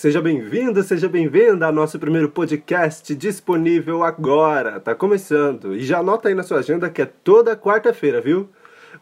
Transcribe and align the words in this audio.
Seja 0.00 0.22
bem-vindo, 0.22 0.80
seja 0.84 1.08
bem-vinda 1.08 1.66
ao 1.66 1.72
nosso 1.72 1.98
primeiro 1.98 2.28
podcast 2.28 3.12
disponível 3.16 4.04
agora. 4.04 4.78
Tá 4.78 4.94
começando. 4.94 5.74
E 5.74 5.84
já 5.84 5.98
anota 5.98 6.28
aí 6.28 6.36
na 6.36 6.44
sua 6.44 6.60
agenda 6.60 6.88
que 6.88 7.02
é 7.02 7.04
toda 7.04 7.56
quarta-feira, 7.56 8.20
viu? 8.20 8.48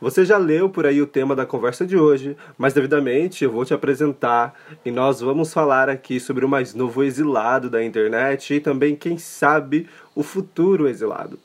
Você 0.00 0.24
já 0.24 0.38
leu 0.38 0.70
por 0.70 0.86
aí 0.86 1.02
o 1.02 1.06
tema 1.06 1.36
da 1.36 1.44
conversa 1.44 1.84
de 1.84 1.98
hoje, 1.98 2.34
mas 2.56 2.72
devidamente 2.72 3.44
eu 3.44 3.52
vou 3.52 3.62
te 3.62 3.74
apresentar 3.74 4.54
e 4.86 4.90
nós 4.90 5.20
vamos 5.20 5.52
falar 5.52 5.90
aqui 5.90 6.18
sobre 6.18 6.46
o 6.46 6.48
mais 6.48 6.72
novo 6.72 7.04
exilado 7.04 7.68
da 7.68 7.84
internet 7.84 8.54
e 8.54 8.58
também, 8.58 8.96
quem 8.96 9.18
sabe, 9.18 9.86
o 10.14 10.22
futuro 10.22 10.88
exilado. 10.88 11.38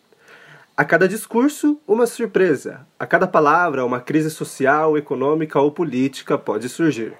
A 0.77 0.85
cada 0.85 1.09
discurso, 1.09 1.77
uma 1.85 2.07
surpresa. 2.07 2.87
A 2.97 3.05
cada 3.05 3.27
palavra, 3.27 3.83
uma 3.83 3.99
crise 3.99 4.29
social, 4.29 4.97
econômica 4.97 5.59
ou 5.59 5.73
política 5.73 6.37
pode 6.37 6.69
surgir. 6.69 7.11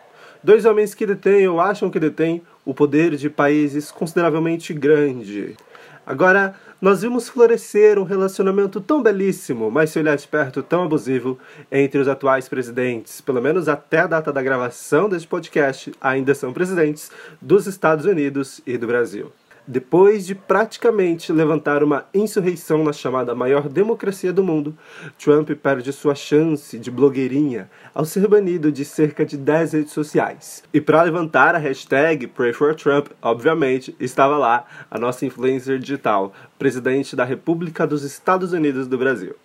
Dois 0.44 0.66
homens 0.66 0.96
que 0.96 1.06
detêm 1.06 1.48
ou 1.48 1.62
acham 1.62 1.90
que 1.90 2.00
detêm 2.00 2.42
o 2.66 2.74
poder 2.74 3.16
de 3.16 3.30
países 3.30 3.92
consideravelmente 3.92 4.74
grande. 4.74 5.56
Agora, 6.04 6.56
nós 6.82 7.04
vimos 7.04 7.30
florescer 7.30 8.00
um 8.00 8.04
relacionamento 8.04 8.82
tão 8.82 9.04
belíssimo, 9.04 9.70
mas 9.70 9.92
se 9.92 10.00
olhar 10.00 10.18
de 10.18 10.28
perto 10.28 10.64
tão 10.64 10.84
abusivo, 10.84 11.38
entre 11.72 12.00
os 12.02 12.08
atuais 12.08 12.50
presidentes, 12.50 13.22
pelo 13.22 13.40
menos 13.40 13.70
até 13.70 14.00
a 14.00 14.08
data 14.08 14.34
da 14.34 14.42
gravação 14.42 15.08
deste 15.08 15.28
podcast, 15.28 15.92
ainda 16.02 16.34
são 16.34 16.52
presidentes 16.52 17.12
dos 17.40 17.68
Estados 17.68 18.06
Unidos 18.06 18.62
e 18.66 18.80
do 18.80 18.88
Brasil. 18.88 19.32
Depois 19.72 20.26
de 20.28 20.36
praticamente 20.36 21.32
levantar 21.32 21.82
uma 21.82 22.06
insurreição 22.14 22.84
na 22.84 22.92
chamada 22.92 23.34
maior 23.34 23.70
democracia 23.70 24.34
do 24.34 24.44
mundo, 24.44 24.78
Trump 25.18 25.50
perde 25.52 25.94
sua 25.94 26.14
chance 26.14 26.78
de 26.78 26.92
blogueirinha 26.92 27.72
ao 27.96 28.04
ser 28.04 28.28
banido 28.28 28.70
de 28.70 28.84
cerca 28.84 29.26
de 29.26 29.38
10 29.38 29.72
redes 29.72 29.94
sociais. 29.94 30.62
E 30.74 30.82
para 30.82 31.04
levantar 31.04 31.56
a 31.56 31.58
hashtag 31.58 32.28
PrayForTrump, 32.28 33.12
obviamente, 33.22 33.96
estava 33.98 34.38
lá 34.38 34.66
a 34.92 35.00
nossa 35.00 35.26
influencer 35.26 35.80
digital, 35.80 36.34
presidente 36.60 37.16
da 37.16 37.24
República 37.24 37.88
dos 37.88 38.04
Estados 38.04 38.52
Unidos 38.52 38.90
do 38.90 38.98
Brasil. 38.98 39.38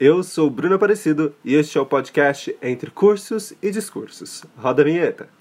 Eu 0.00 0.22
sou 0.22 0.48
Bruno 0.48 0.76
Aparecido 0.76 1.34
e 1.44 1.54
este 1.54 1.76
é 1.76 1.80
o 1.82 1.84
podcast 1.84 2.56
Entre 2.62 2.90
Cursos 2.90 3.52
e 3.60 3.70
Discursos. 3.70 4.42
Roda 4.56 4.80
a 4.80 4.84
vinheta. 4.86 5.39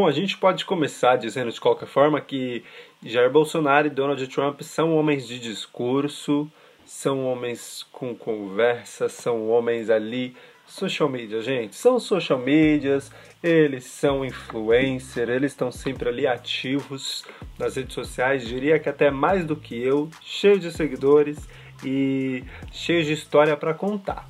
Bom, 0.00 0.06
a 0.06 0.12
gente 0.12 0.38
pode 0.38 0.64
começar 0.64 1.16
dizendo 1.16 1.52
de 1.52 1.60
qualquer 1.60 1.86
forma 1.86 2.18
que 2.22 2.64
Jair 3.04 3.30
Bolsonaro 3.30 3.86
e 3.86 3.90
Donald 3.90 4.26
Trump 4.28 4.62
são 4.62 4.96
homens 4.96 5.28
de 5.28 5.38
discurso, 5.38 6.50
são 6.86 7.26
homens 7.26 7.86
com 7.92 8.14
conversa, 8.14 9.10
são 9.10 9.50
homens 9.50 9.90
ali 9.90 10.34
social 10.66 11.06
media, 11.06 11.42
gente. 11.42 11.76
São 11.76 12.00
social 12.00 12.38
medias, 12.38 13.12
eles 13.42 13.84
são 13.84 14.24
influencer, 14.24 15.28
eles 15.28 15.52
estão 15.52 15.70
sempre 15.70 16.08
ali 16.08 16.26
ativos 16.26 17.22
nas 17.58 17.76
redes 17.76 17.92
sociais, 17.92 18.48
diria 18.48 18.78
que 18.78 18.88
até 18.88 19.10
mais 19.10 19.44
do 19.44 19.54
que 19.54 19.78
eu, 19.78 20.08
cheio 20.22 20.58
de 20.58 20.72
seguidores 20.72 21.46
e 21.84 22.42
cheio 22.72 23.04
de 23.04 23.12
história 23.12 23.54
para 23.54 23.74
contar. 23.74 24.26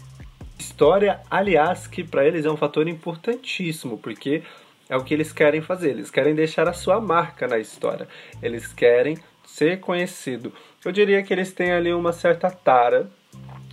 História, 0.58 1.20
aliás, 1.30 1.86
que 1.86 2.02
para 2.02 2.26
eles 2.26 2.44
é 2.44 2.50
um 2.50 2.56
fator 2.56 2.88
importantíssimo, 2.88 3.96
porque 3.98 4.42
é 4.90 4.96
o 4.96 5.04
que 5.04 5.14
eles 5.14 5.32
querem 5.32 5.62
fazer. 5.62 5.90
Eles 5.90 6.10
querem 6.10 6.34
deixar 6.34 6.68
a 6.68 6.72
sua 6.72 7.00
marca 7.00 7.46
na 7.46 7.58
história. 7.58 8.08
Eles 8.42 8.66
querem 8.66 9.16
ser 9.46 9.78
conhecido. 9.78 10.52
Eu 10.84 10.90
diria 10.90 11.22
que 11.22 11.32
eles 11.32 11.52
têm 11.52 11.70
ali 11.70 11.94
uma 11.94 12.12
certa 12.12 12.50
tara 12.50 13.08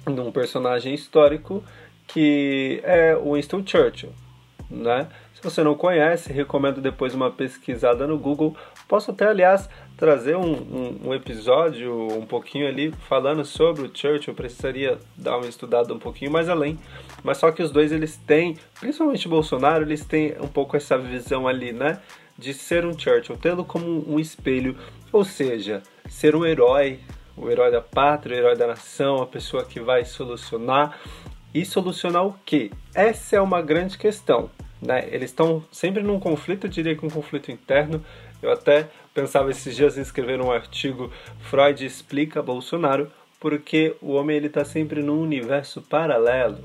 num 0.05 0.31
personagem 0.31 0.93
histórico 0.93 1.63
que 2.07 2.79
é 2.83 3.15
o 3.15 3.33
Winston 3.33 3.63
Churchill, 3.65 4.13
né? 4.69 5.07
Se 5.33 5.43
você 5.43 5.61
não 5.61 5.75
conhece, 5.75 6.31
recomendo 6.31 6.81
depois 6.81 7.13
uma 7.13 7.29
pesquisada 7.29 8.07
no 8.07 8.17
Google. 8.17 8.55
Posso 8.87 9.11
até, 9.11 9.25
aliás, 9.27 9.69
trazer 9.97 10.37
um, 10.37 10.53
um, 10.53 10.99
um 11.05 11.13
episódio 11.13 12.07
um 12.15 12.25
pouquinho 12.25 12.67
ali 12.67 12.93
falando 13.09 13.43
sobre 13.43 13.81
o 13.81 13.91
Churchill. 13.91 14.35
Precisaria 14.35 14.99
dar 15.17 15.37
uma 15.37 15.47
estudada 15.47 15.91
um 15.91 15.99
pouquinho 15.99 16.31
mais 16.31 16.47
além. 16.47 16.77
Mas 17.23 17.39
só 17.39 17.51
que 17.51 17.63
os 17.63 17.71
dois, 17.71 17.91
eles 17.91 18.15
têm, 18.15 18.55
principalmente 18.79 19.27
Bolsonaro, 19.27 19.83
eles 19.83 20.05
têm 20.05 20.35
um 20.39 20.47
pouco 20.47 20.77
essa 20.77 20.97
visão 20.97 21.47
ali, 21.47 21.73
né? 21.73 21.99
De 22.37 22.53
ser 22.53 22.85
um 22.85 22.97
Churchill, 22.97 23.35
tê-lo 23.37 23.65
como 23.65 24.05
um 24.07 24.19
espelho. 24.19 24.77
Ou 25.11 25.25
seja, 25.25 25.81
ser 26.07 26.35
um 26.35 26.45
herói, 26.45 26.99
o 27.35 27.49
herói 27.49 27.71
da 27.71 27.81
pátria, 27.81 28.35
o 28.35 28.39
herói 28.39 28.55
da 28.55 28.67
nação, 28.67 29.21
a 29.21 29.25
pessoa 29.25 29.65
que 29.65 29.79
vai 29.79 30.05
solucionar. 30.05 30.99
E 31.53 31.65
solucionar 31.65 32.23
o 32.23 32.35
quê? 32.45 32.69
Essa 32.93 33.37
é 33.37 33.41
uma 33.41 33.63
grande 33.63 33.97
questão. 33.97 34.51
Né? 34.79 35.07
Eles 35.11 35.31
estão 35.31 35.63
sempre 35.71 36.03
num 36.03 36.19
conflito, 36.19 36.67
eu 36.67 36.69
diria 36.69 36.95
que 36.95 37.03
um 37.03 37.09
conflito 37.09 37.51
interno. 37.51 38.03
Eu 38.41 38.51
até 38.51 38.87
pensava 39.17 39.49
esses 39.49 39.75
dias 39.75 39.97
em 39.97 40.01
escrever 40.01 40.39
um 40.39 40.51
artigo 40.51 41.11
Freud 41.49 41.83
explica 41.83 42.39
Bolsonaro, 42.39 43.11
porque 43.39 43.95
o 43.99 44.11
homem 44.11 44.37
ele 44.37 44.45
está 44.45 44.63
sempre 44.63 45.01
num 45.01 45.19
universo 45.19 45.81
paralelo. 45.81 46.63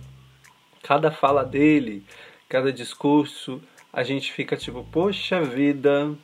Cada 0.83 1.11
fala 1.11 1.47
dele, 1.47 2.05
cada 2.51 2.71
discurso, 2.71 3.59
a 3.91 4.03
gente 4.03 4.31
fica 4.31 4.55
tipo, 4.55 4.87
poxa 4.93 5.41
vida, 5.41 6.15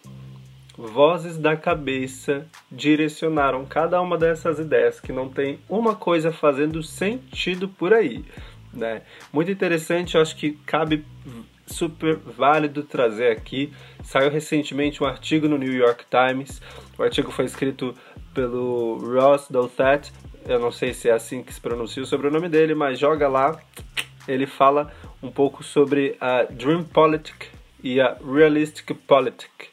vozes 0.76 1.38
da 1.38 1.56
cabeça 1.56 2.46
direcionaram 2.70 3.64
cada 3.64 3.98
uma 3.98 4.18
dessas 4.18 4.58
ideias 4.58 5.00
que 5.00 5.14
não 5.14 5.30
tem 5.30 5.58
uma 5.66 5.96
coisa 5.96 6.30
fazendo 6.30 6.82
sentido 6.82 7.70
por 7.70 7.94
aí, 7.94 8.22
né? 8.70 9.00
Muito 9.32 9.50
interessante, 9.50 10.14
eu 10.14 10.20
acho 10.20 10.36
que 10.36 10.52
cabe 10.66 11.06
super 11.68 12.16
válido 12.16 12.82
trazer 12.82 13.30
aqui. 13.30 13.72
Saiu 14.02 14.30
recentemente 14.30 15.02
um 15.02 15.06
artigo 15.06 15.48
no 15.48 15.58
New 15.58 15.72
York 15.72 16.04
Times. 16.10 16.60
O 16.98 17.02
artigo 17.02 17.30
foi 17.30 17.44
escrito 17.44 17.94
pelo 18.34 18.98
Ross 18.98 19.48
Douthat. 19.50 20.12
Eu 20.46 20.58
não 20.58 20.72
sei 20.72 20.94
se 20.94 21.08
é 21.08 21.12
assim 21.12 21.42
que 21.42 21.52
se 21.52 21.60
pronuncia 21.60 22.02
o 22.02 22.06
sobrenome 22.06 22.48
dele, 22.48 22.74
mas 22.74 22.98
joga 22.98 23.28
lá. 23.28 23.60
Ele 24.26 24.46
fala 24.46 24.92
um 25.22 25.30
pouco 25.30 25.62
sobre 25.62 26.16
a 26.20 26.44
Dream 26.44 26.84
Politic 26.84 27.46
e 27.82 28.00
a 28.00 28.16
Realistic 28.24 28.94
Politic. 29.06 29.68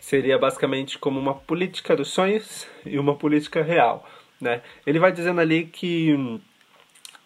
Seria 0.00 0.38
basicamente 0.38 0.98
como 0.98 1.18
uma 1.18 1.34
política 1.34 1.96
dos 1.96 2.08
sonhos 2.08 2.66
e 2.84 2.98
uma 2.98 3.14
política 3.14 3.62
real. 3.62 4.08
Né? 4.40 4.60
Ele 4.86 4.98
vai 4.98 5.12
dizendo 5.12 5.40
ali 5.40 5.64
que 5.64 6.12
hum, 6.12 6.40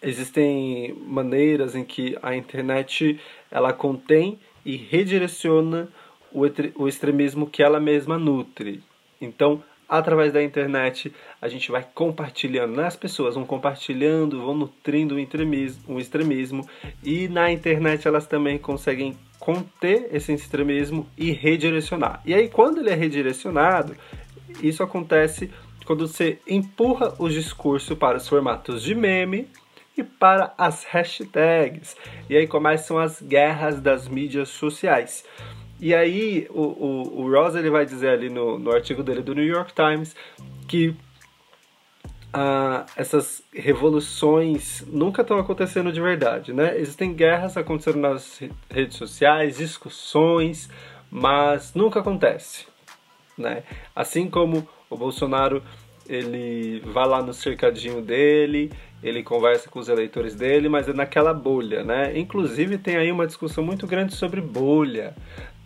existem 0.01 0.93
maneiras 1.05 1.75
em 1.75 1.83
que 1.83 2.17
a 2.21 2.35
internet 2.35 3.19
ela 3.51 3.73
contém 3.73 4.39
e 4.65 4.75
redireciona 4.75 5.87
o, 6.31 6.41
o 6.75 6.87
extremismo 6.87 7.47
que 7.47 7.63
ela 7.63 7.79
mesma 7.79 8.17
nutre. 8.17 8.83
Então, 9.19 9.63
através 9.87 10.31
da 10.31 10.43
internet, 10.43 11.11
a 11.41 11.47
gente 11.47 11.71
vai 11.71 11.85
compartilhando, 11.93 12.75
né? 12.75 12.85
as 12.85 12.95
pessoas 12.95 13.35
vão 13.35 13.45
compartilhando, 13.45 14.41
vão 14.41 14.55
nutrindo 14.55 15.15
o 15.15 15.19
extremismo, 15.19 15.95
o 15.95 15.99
extremismo, 15.99 16.67
e 17.03 17.27
na 17.27 17.51
internet 17.51 18.07
elas 18.07 18.27
também 18.27 18.57
conseguem 18.57 19.17
conter 19.39 20.09
esse 20.13 20.31
extremismo 20.31 21.07
e 21.17 21.31
redirecionar. 21.31 22.21
E 22.25 22.33
aí, 22.33 22.49
quando 22.49 22.79
ele 22.79 22.91
é 22.91 22.95
redirecionado, 22.95 23.95
isso 24.61 24.83
acontece 24.83 25.49
quando 25.85 26.07
você 26.07 26.37
empurra 26.47 27.15
o 27.17 27.27
discurso 27.27 27.95
para 27.95 28.17
os 28.17 28.27
formatos 28.27 28.83
de 28.83 28.93
meme 28.93 29.47
e 29.99 30.03
para 30.03 30.53
as 30.57 30.83
hashtags. 30.85 31.95
E 32.29 32.37
aí 32.37 32.47
começam 32.47 32.97
as 32.97 33.21
guerras 33.21 33.81
das 33.81 34.07
mídias 34.07 34.49
sociais. 34.49 35.25
E 35.79 35.93
aí 35.93 36.47
o, 36.49 36.61
o, 36.61 37.21
o 37.21 37.31
Ross 37.31 37.55
ele 37.55 37.69
vai 37.69 37.85
dizer 37.85 38.09
ali 38.09 38.29
no, 38.29 38.57
no 38.57 38.71
artigo 38.71 39.03
dele 39.03 39.21
do 39.21 39.33
New 39.33 39.45
York 39.45 39.73
Times 39.73 40.15
que 40.67 40.95
ah, 42.33 42.85
essas 42.95 43.43
revoluções 43.53 44.83
nunca 44.87 45.21
estão 45.21 45.39
acontecendo 45.39 45.91
de 45.91 45.99
verdade, 45.99 46.53
né? 46.53 46.77
Existem 46.77 47.13
guerras 47.13 47.57
acontecendo 47.57 47.97
nas 47.97 48.39
redes 48.69 48.97
sociais, 48.97 49.57
discussões, 49.57 50.69
mas 51.09 51.73
nunca 51.73 52.01
acontece, 52.01 52.67
né? 53.37 53.63
Assim 53.95 54.29
como 54.29 54.67
o 54.89 54.97
Bolsonaro 54.97 55.63
ele 56.07 56.81
vai 56.81 57.07
lá 57.07 57.21
no 57.21 57.33
cercadinho 57.33 58.01
dele, 58.01 58.71
ele 59.01 59.23
conversa 59.23 59.69
com 59.69 59.79
os 59.79 59.89
eleitores 59.89 60.35
dele, 60.35 60.69
mas 60.69 60.87
é 60.87 60.93
naquela 60.93 61.33
bolha, 61.33 61.83
né? 61.83 62.17
Inclusive 62.17 62.77
tem 62.77 62.97
aí 62.97 63.11
uma 63.11 63.25
discussão 63.27 63.63
muito 63.63 63.87
grande 63.87 64.15
sobre 64.15 64.41
bolha. 64.41 65.15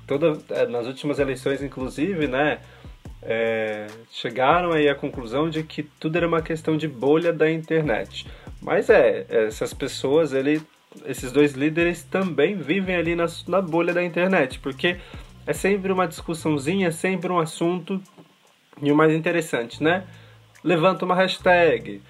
Toda, 0.05 0.37
é, 0.49 0.67
nas 0.67 0.85
últimas 0.85 1.19
eleições, 1.19 1.61
inclusive, 1.63 2.27
né? 2.27 2.59
é, 3.25 3.87
chegaram 4.11 4.71
aí 4.71 4.89
à 4.89 4.95
conclusão 4.95 5.49
de 5.49 5.63
que 5.63 5.83
tudo 5.83 6.17
era 6.17 6.27
uma 6.27 6.41
questão 6.41 6.75
de 6.75 6.87
bolha 6.87 7.31
da 7.31 7.49
internet. 7.49 8.27
Mas 8.61 8.89
é, 8.89 9.25
essas 9.29 9.73
pessoas, 9.73 10.33
ele, 10.33 10.61
esses 11.05 11.31
dois 11.31 11.53
líderes 11.53 12.03
também 12.03 12.55
vivem 12.55 12.95
ali 12.95 13.15
na, 13.15 13.25
na 13.47 13.61
bolha 13.61 13.93
da 13.93 14.03
internet, 14.03 14.59
porque 14.59 14.97
é 15.45 15.53
sempre 15.53 15.91
uma 15.91 16.07
discussãozinha, 16.07 16.89
é 16.89 16.91
sempre 16.91 17.31
um 17.31 17.39
assunto. 17.39 18.01
E 18.81 18.91
o 18.91 18.95
mais 18.95 19.13
interessante, 19.13 19.81
né? 19.81 20.05
Levanta 20.63 21.05
uma 21.05 21.15
hashtag, 21.15 22.01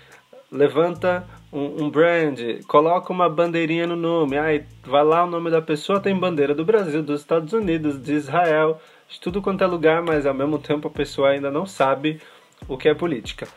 levanta 0.53 1.27
um, 1.51 1.83
um, 1.83 1.89
brand, 1.89 2.39
coloca 2.67 3.11
uma 3.11 3.27
bandeirinha 3.27 3.87
no 3.87 3.95
nome. 3.95 4.37
Aí 4.37 4.63
vai 4.83 5.03
lá 5.03 5.23
o 5.23 5.29
nome 5.29 5.49
da 5.49 5.61
pessoa, 5.61 5.99
tem 5.99 6.15
bandeira 6.15 6.53
do 6.53 6.63
Brasil, 6.63 7.01
dos 7.01 7.21
Estados 7.21 7.51
Unidos, 7.51 8.01
de 8.01 8.13
Israel, 8.13 8.79
de 9.09 9.19
tudo 9.19 9.41
quanto 9.41 9.63
é 9.63 9.67
lugar, 9.67 10.01
mas 10.03 10.25
ao 10.25 10.33
mesmo 10.33 10.59
tempo 10.59 10.87
a 10.87 10.91
pessoa 10.91 11.29
ainda 11.29 11.49
não 11.49 11.65
sabe 11.65 12.21
o 12.67 12.77
que 12.77 12.87
é 12.87 12.93
política. 12.93 13.47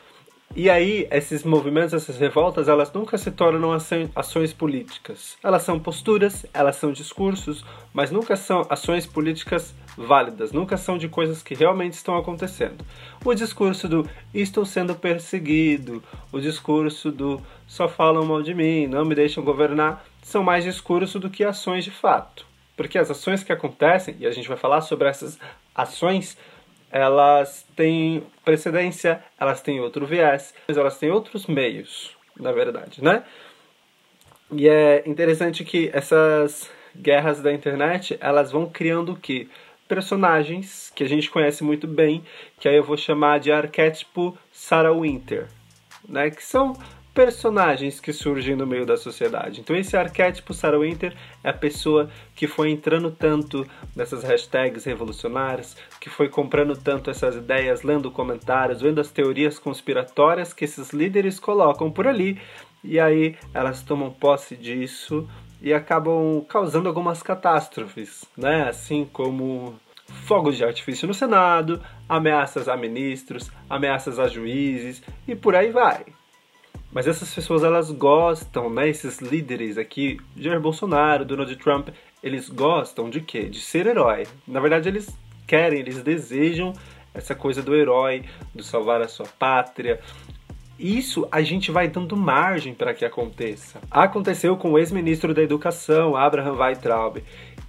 E 0.54 0.70
aí, 0.70 1.06
esses 1.10 1.42
movimentos, 1.42 1.92
essas 1.92 2.16
revoltas, 2.16 2.66
elas 2.66 2.90
nunca 2.90 3.18
se 3.18 3.30
tornam 3.30 3.76
ações 4.14 4.54
políticas. 4.54 5.36
Elas 5.44 5.62
são 5.62 5.78
posturas, 5.78 6.46
elas 6.54 6.76
são 6.76 6.92
discursos, 6.92 7.62
mas 7.92 8.10
nunca 8.10 8.36
são 8.36 8.64
ações 8.70 9.04
políticas 9.04 9.74
válidas, 9.96 10.52
nunca 10.52 10.76
são 10.76 10.98
de 10.98 11.08
coisas 11.08 11.42
que 11.42 11.54
realmente 11.54 11.94
estão 11.94 12.16
acontecendo. 12.16 12.84
O 13.24 13.34
discurso 13.34 13.88
do 13.88 14.08
estou 14.34 14.64
sendo 14.64 14.94
perseguido, 14.94 16.02
o 16.30 16.38
discurso 16.38 17.10
do 17.10 17.40
só 17.66 17.88
falam 17.88 18.26
mal 18.26 18.42
de 18.42 18.54
mim, 18.54 18.86
não 18.86 19.04
me 19.04 19.14
deixam 19.14 19.42
governar, 19.42 20.04
são 20.22 20.42
mais 20.42 20.64
discurso 20.64 21.18
do 21.18 21.30
que 21.30 21.44
ações 21.44 21.84
de 21.84 21.90
fato. 21.90 22.46
Porque 22.76 22.98
as 22.98 23.10
ações 23.10 23.42
que 23.42 23.52
acontecem, 23.52 24.16
e 24.20 24.26
a 24.26 24.30
gente 24.30 24.48
vai 24.48 24.56
falar 24.56 24.82
sobre 24.82 25.08
essas 25.08 25.38
ações, 25.74 26.36
elas 26.90 27.66
têm 27.74 28.22
precedência, 28.44 29.22
elas 29.38 29.60
têm 29.60 29.80
outro 29.80 30.06
viés, 30.06 30.54
elas 30.68 30.98
têm 30.98 31.10
outros 31.10 31.46
meios, 31.46 32.14
na 32.38 32.52
verdade, 32.52 33.02
né? 33.02 33.24
E 34.52 34.68
é 34.68 35.02
interessante 35.06 35.64
que 35.64 35.90
essas 35.92 36.70
guerras 36.94 37.40
da 37.40 37.52
internet, 37.52 38.16
elas 38.20 38.52
vão 38.52 38.68
criando 38.68 39.12
o 39.12 39.16
quê? 39.16 39.48
Personagens 39.88 40.92
que 40.94 41.04
a 41.04 41.08
gente 41.08 41.30
conhece 41.30 41.62
muito 41.62 41.86
bem, 41.86 42.22
que 42.58 42.68
aí 42.68 42.76
eu 42.76 42.84
vou 42.84 42.96
chamar 42.96 43.38
de 43.38 43.52
arquétipo 43.52 44.36
Sarah 44.50 44.92
Winter, 44.92 45.46
né? 46.08 46.30
Que 46.30 46.42
são 46.42 46.74
personagens 47.16 47.98
que 47.98 48.12
surgem 48.12 48.54
no 48.54 48.66
meio 48.66 48.84
da 48.84 48.94
sociedade. 48.94 49.60
Então 49.60 49.74
esse 49.74 49.96
arquétipo 49.96 50.52
Sarah 50.52 50.78
Winter 50.78 51.16
é 51.42 51.48
a 51.48 51.52
pessoa 51.52 52.10
que 52.34 52.46
foi 52.46 52.70
entrando 52.70 53.10
tanto 53.10 53.66
nessas 53.94 54.22
hashtags 54.22 54.84
revolucionárias, 54.84 55.74
que 55.98 56.10
foi 56.10 56.28
comprando 56.28 56.76
tanto 56.76 57.10
essas 57.10 57.34
ideias, 57.34 57.82
lendo 57.82 58.10
comentários, 58.10 58.82
vendo 58.82 59.00
as 59.00 59.10
teorias 59.10 59.58
conspiratórias 59.58 60.52
que 60.52 60.66
esses 60.66 60.90
líderes 60.90 61.40
colocam 61.40 61.90
por 61.90 62.06
ali, 62.06 62.38
e 62.84 63.00
aí 63.00 63.34
elas 63.54 63.82
tomam 63.82 64.10
posse 64.10 64.54
disso 64.54 65.26
e 65.60 65.72
acabam 65.72 66.44
causando 66.48 66.88
algumas 66.88 67.22
catástrofes, 67.22 68.24
né? 68.36 68.68
Assim 68.68 69.04
como 69.04 69.74
fogos 70.24 70.56
de 70.56 70.64
artifício 70.64 71.08
no 71.08 71.14
Senado, 71.14 71.82
ameaças 72.08 72.68
a 72.68 72.76
ministros, 72.76 73.50
ameaças 73.68 74.18
a 74.18 74.28
juízes 74.28 75.02
e 75.26 75.34
por 75.34 75.54
aí 75.54 75.70
vai. 75.70 76.04
Mas 76.92 77.06
essas 77.06 77.34
pessoas 77.34 77.62
elas 77.62 77.90
gostam, 77.90 78.70
né? 78.70 78.88
Esses 78.88 79.18
líderes 79.18 79.76
aqui, 79.76 80.18
Jair 80.36 80.60
Bolsonaro, 80.60 81.24
Donald 81.24 81.54
Trump, 81.56 81.88
eles 82.22 82.48
gostam 82.48 83.10
de 83.10 83.20
quê? 83.20 83.48
De 83.48 83.60
ser 83.60 83.86
herói. 83.86 84.26
Na 84.46 84.60
verdade, 84.60 84.88
eles 84.88 85.08
querem, 85.46 85.80
eles 85.80 86.02
desejam 86.02 86.72
essa 87.12 87.34
coisa 87.34 87.62
do 87.62 87.74
herói, 87.74 88.24
do 88.54 88.62
salvar 88.62 89.00
a 89.00 89.08
sua 89.08 89.26
pátria. 89.26 90.00
Isso 90.78 91.26
a 91.32 91.40
gente 91.40 91.70
vai 91.70 91.88
dando 91.88 92.16
margem 92.16 92.74
para 92.74 92.92
que 92.92 93.04
aconteça. 93.04 93.80
Aconteceu 93.90 94.56
com 94.56 94.72
o 94.72 94.78
ex-ministro 94.78 95.32
da 95.32 95.42
Educação, 95.42 96.14
Abraham 96.14 96.54
Weintraub. 96.58 97.22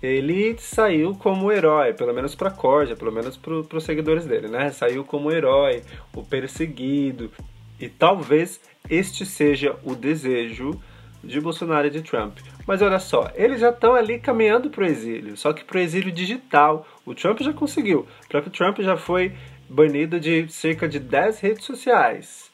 Ele 0.03 0.55
saiu 0.59 1.15
como 1.15 1.51
herói, 1.51 1.93
pelo 1.93 2.13
menos 2.13 2.35
para 2.35 2.49
a 2.49 2.53
corja, 2.53 2.95
pelo 2.95 3.11
menos 3.11 3.37
para 3.37 3.53
os 3.53 3.83
seguidores 3.83 4.25
dele, 4.25 4.47
né? 4.47 4.71
Saiu 4.71 5.03
como 5.03 5.31
herói, 5.31 5.81
o 6.13 6.23
perseguido. 6.23 7.31
E 7.79 7.87
talvez 7.87 8.59
este 8.89 9.25
seja 9.25 9.75
o 9.83 9.95
desejo 9.95 10.79
de 11.23 11.39
Bolsonaro 11.39 11.87
e 11.87 11.91
de 11.91 12.01
Trump. 12.01 12.37
Mas 12.65 12.81
olha 12.81 12.99
só, 12.99 13.31
eles 13.35 13.61
já 13.61 13.69
estão 13.69 13.95
ali 13.95 14.19
caminhando 14.19 14.69
para 14.69 14.83
o 14.83 14.87
exílio, 14.87 15.37
só 15.37 15.53
que 15.53 15.63
para 15.63 15.77
o 15.77 15.81
exílio 15.81 16.11
digital. 16.11 16.85
O 17.05 17.15
Trump 17.15 17.39
já 17.39 17.53
conseguiu. 17.53 18.07
O 18.25 18.27
próprio 18.27 18.51
Trump 18.51 18.79
já 18.79 18.97
foi 18.97 19.33
banido 19.69 20.19
de 20.19 20.47
cerca 20.49 20.87
de 20.87 20.99
10 20.99 21.39
redes 21.39 21.65
sociais. 21.65 22.46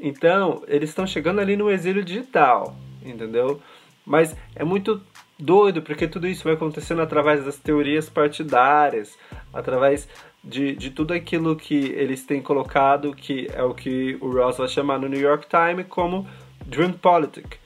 Então, 0.00 0.62
eles 0.66 0.88
estão 0.88 1.06
chegando 1.06 1.40
ali 1.40 1.56
no 1.56 1.70
exílio 1.70 2.02
digital, 2.02 2.74
entendeu? 3.04 3.60
Mas 4.04 4.34
é 4.56 4.64
muito 4.64 5.00
doido, 5.38 5.82
porque 5.82 6.08
tudo 6.08 6.26
isso 6.26 6.44
vai 6.44 6.54
acontecendo 6.54 7.02
através 7.02 7.44
das 7.44 7.58
teorias 7.58 8.08
partidárias, 8.08 9.16
através 9.52 10.08
de, 10.42 10.74
de 10.74 10.90
tudo 10.90 11.12
aquilo 11.12 11.54
que 11.54 11.74
eles 11.74 12.24
têm 12.24 12.40
colocado, 12.40 13.14
que 13.14 13.48
é 13.52 13.62
o 13.62 13.74
que 13.74 14.16
o 14.20 14.30
Ross 14.30 14.58
vai 14.58 14.68
chamar 14.68 14.98
no 14.98 15.08
New 15.08 15.20
York 15.20 15.46
Times 15.48 15.86
como 15.88 16.26
Dream 16.64 16.92
Politic, 16.92 17.58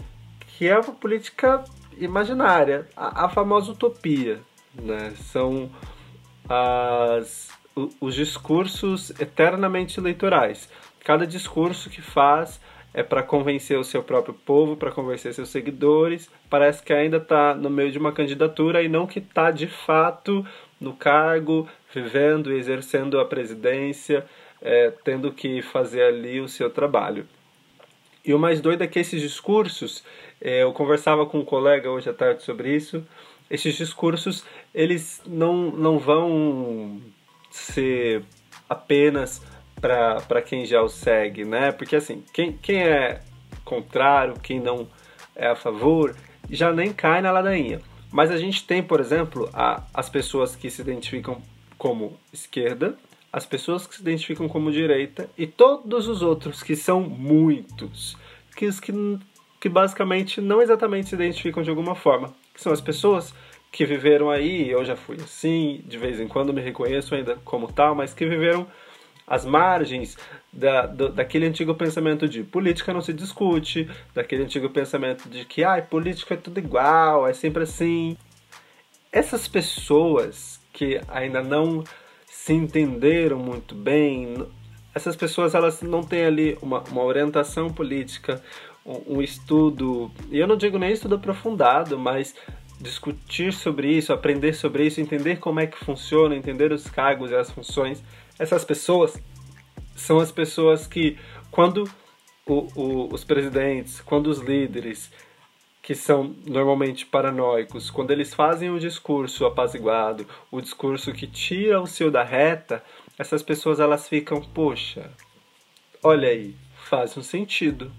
que 0.46 0.68
é 0.68 0.78
uma 0.78 0.92
política 0.92 1.64
imaginária, 1.98 2.88
a, 2.96 3.26
a 3.26 3.28
famosa 3.28 3.72
utopia. 3.72 4.40
Né? 4.74 5.12
São 5.16 5.70
as, 6.48 7.48
os 8.00 8.14
discursos 8.14 9.10
eternamente 9.20 9.98
eleitorais. 9.98 10.68
Cada 11.04 11.26
discurso 11.26 11.90
que 11.90 12.00
faz 12.00 12.58
é 12.94 13.02
para 13.02 13.22
convencer 13.22 13.78
o 13.78 13.84
seu 13.84 14.02
próprio 14.02 14.32
povo, 14.32 14.76
para 14.76 14.90
convencer 14.90 15.34
seus 15.34 15.50
seguidores. 15.50 16.30
Parece 16.48 16.82
que 16.82 16.94
ainda 16.94 17.18
está 17.18 17.54
no 17.54 17.68
meio 17.68 17.92
de 17.92 17.98
uma 17.98 18.10
candidatura 18.10 18.82
e 18.82 18.88
não 18.88 19.06
que 19.06 19.18
está 19.18 19.50
de 19.50 19.66
fato 19.66 20.46
no 20.80 20.94
cargo, 20.94 21.68
vivendo 21.94 22.50
e 22.50 22.56
exercendo 22.56 23.20
a 23.20 23.24
presidência, 23.24 24.24
é, 24.62 24.90
tendo 25.04 25.30
que 25.30 25.60
fazer 25.60 26.02
ali 26.02 26.40
o 26.40 26.48
seu 26.48 26.70
trabalho. 26.70 27.26
E 28.24 28.32
o 28.32 28.38
mais 28.38 28.62
doido 28.62 28.82
é 28.82 28.86
que 28.86 28.98
esses 28.98 29.20
discursos, 29.20 30.02
é, 30.40 30.62
eu 30.62 30.72
conversava 30.72 31.26
com 31.26 31.40
um 31.40 31.44
colega 31.44 31.90
hoje 31.90 32.08
à 32.08 32.14
tarde 32.14 32.42
sobre 32.42 32.74
isso, 32.74 33.06
esses 33.50 33.74
discursos 33.74 34.42
eles 34.74 35.20
não, 35.26 35.70
não 35.70 35.98
vão 35.98 37.02
ser 37.50 38.24
apenas 38.68 39.42
para 40.26 40.40
quem 40.40 40.64
já 40.64 40.80
o 40.80 40.88
segue, 40.88 41.44
né? 41.44 41.70
Porque 41.70 41.96
assim, 41.96 42.24
quem, 42.32 42.52
quem 42.56 42.82
é 42.82 43.20
contrário, 43.64 44.34
quem 44.40 44.58
não 44.58 44.88
é 45.36 45.48
a 45.48 45.54
favor, 45.54 46.16
já 46.48 46.72
nem 46.72 46.90
cai 46.90 47.20
na 47.20 47.30
ladainha. 47.30 47.82
Mas 48.10 48.30
a 48.30 48.38
gente 48.38 48.66
tem, 48.66 48.82
por 48.82 48.98
exemplo, 48.98 49.50
a, 49.52 49.82
as 49.92 50.08
pessoas 50.08 50.56
que 50.56 50.70
se 50.70 50.80
identificam 50.80 51.42
como 51.76 52.18
esquerda, 52.32 52.96
as 53.30 53.44
pessoas 53.44 53.86
que 53.86 53.96
se 53.96 54.00
identificam 54.00 54.48
como 54.48 54.72
direita 54.72 55.28
e 55.36 55.46
todos 55.46 56.08
os 56.08 56.22
outros, 56.22 56.62
que 56.62 56.74
são 56.74 57.02
muitos, 57.02 58.16
que, 58.56 58.70
que, 58.80 59.18
que 59.60 59.68
basicamente 59.68 60.40
não 60.40 60.62
exatamente 60.62 61.10
se 61.10 61.14
identificam 61.14 61.62
de 61.62 61.68
alguma 61.68 61.94
forma, 61.94 62.32
que 62.54 62.62
são 62.62 62.72
as 62.72 62.80
pessoas 62.80 63.34
que 63.70 63.84
viveram 63.84 64.30
aí, 64.30 64.70
eu 64.70 64.84
já 64.84 64.96
fui 64.96 65.16
assim, 65.16 65.82
de 65.84 65.98
vez 65.98 66.20
em 66.20 66.28
quando 66.28 66.54
me 66.54 66.62
reconheço 66.62 67.14
ainda 67.14 67.36
como 67.44 67.70
tal, 67.70 67.94
mas 67.94 68.14
que 68.14 68.24
viveram 68.24 68.66
as 69.26 69.44
margens 69.44 70.16
da, 70.52 70.86
do, 70.86 71.08
daquele 71.08 71.46
antigo 71.46 71.74
pensamento 71.74 72.28
de 72.28 72.42
política 72.42 72.92
não 72.92 73.00
se 73.00 73.12
discute, 73.12 73.88
daquele 74.14 74.44
antigo 74.44 74.68
pensamento 74.70 75.28
de 75.28 75.44
que 75.44 75.64
ah, 75.64 75.80
política 75.82 76.34
é 76.34 76.36
tudo 76.36 76.58
igual, 76.58 77.26
é 77.26 77.32
sempre 77.32 77.62
assim. 77.62 78.16
Essas 79.10 79.48
pessoas 79.48 80.60
que 80.72 81.00
ainda 81.08 81.42
não 81.42 81.82
se 82.26 82.52
entenderam 82.52 83.38
muito 83.38 83.74
bem, 83.74 84.46
essas 84.94 85.16
pessoas 85.16 85.54
elas 85.54 85.80
não 85.80 86.02
têm 86.02 86.24
ali 86.24 86.58
uma, 86.60 86.82
uma 86.90 87.02
orientação 87.02 87.72
política, 87.72 88.42
um, 88.84 89.16
um 89.16 89.22
estudo, 89.22 90.10
e 90.30 90.38
eu 90.38 90.46
não 90.46 90.56
digo 90.56 90.78
nem 90.78 90.92
estudo 90.92 91.14
aprofundado, 91.14 91.98
mas 91.98 92.34
discutir 92.80 93.52
sobre 93.52 93.88
isso, 93.88 94.12
aprender 94.12 94.52
sobre 94.52 94.86
isso, 94.86 95.00
entender 95.00 95.38
como 95.38 95.60
é 95.60 95.66
que 95.66 95.78
funciona, 95.78 96.36
entender 96.36 96.70
os 96.70 96.86
cargos 96.86 97.30
e 97.30 97.34
as 97.34 97.50
funções 97.50 98.02
essas 98.38 98.64
pessoas 98.64 99.20
são 99.96 100.18
as 100.18 100.32
pessoas 100.32 100.86
que, 100.86 101.18
quando 101.50 101.88
o, 102.46 102.66
o, 102.74 103.14
os 103.14 103.24
presidentes, 103.24 104.00
quando 104.00 104.26
os 104.28 104.38
líderes 104.38 105.10
que 105.80 105.94
são 105.94 106.34
normalmente 106.46 107.04
paranoicos, 107.04 107.90
quando 107.90 108.10
eles 108.10 108.32
fazem 108.32 108.70
o 108.70 108.80
discurso 108.80 109.44
apaziguado, 109.44 110.26
o 110.50 110.60
discurso 110.60 111.12
que 111.12 111.26
tira 111.26 111.78
o 111.80 111.86
seu 111.86 112.10
da 112.10 112.22
reta, 112.22 112.82
essas 113.18 113.42
pessoas 113.42 113.78
elas 113.78 114.08
ficam, 114.08 114.40
poxa, 114.40 115.10
olha 116.02 116.28
aí, 116.28 116.56
faz 116.88 117.16
um 117.18 117.22
sentido. 117.22 117.92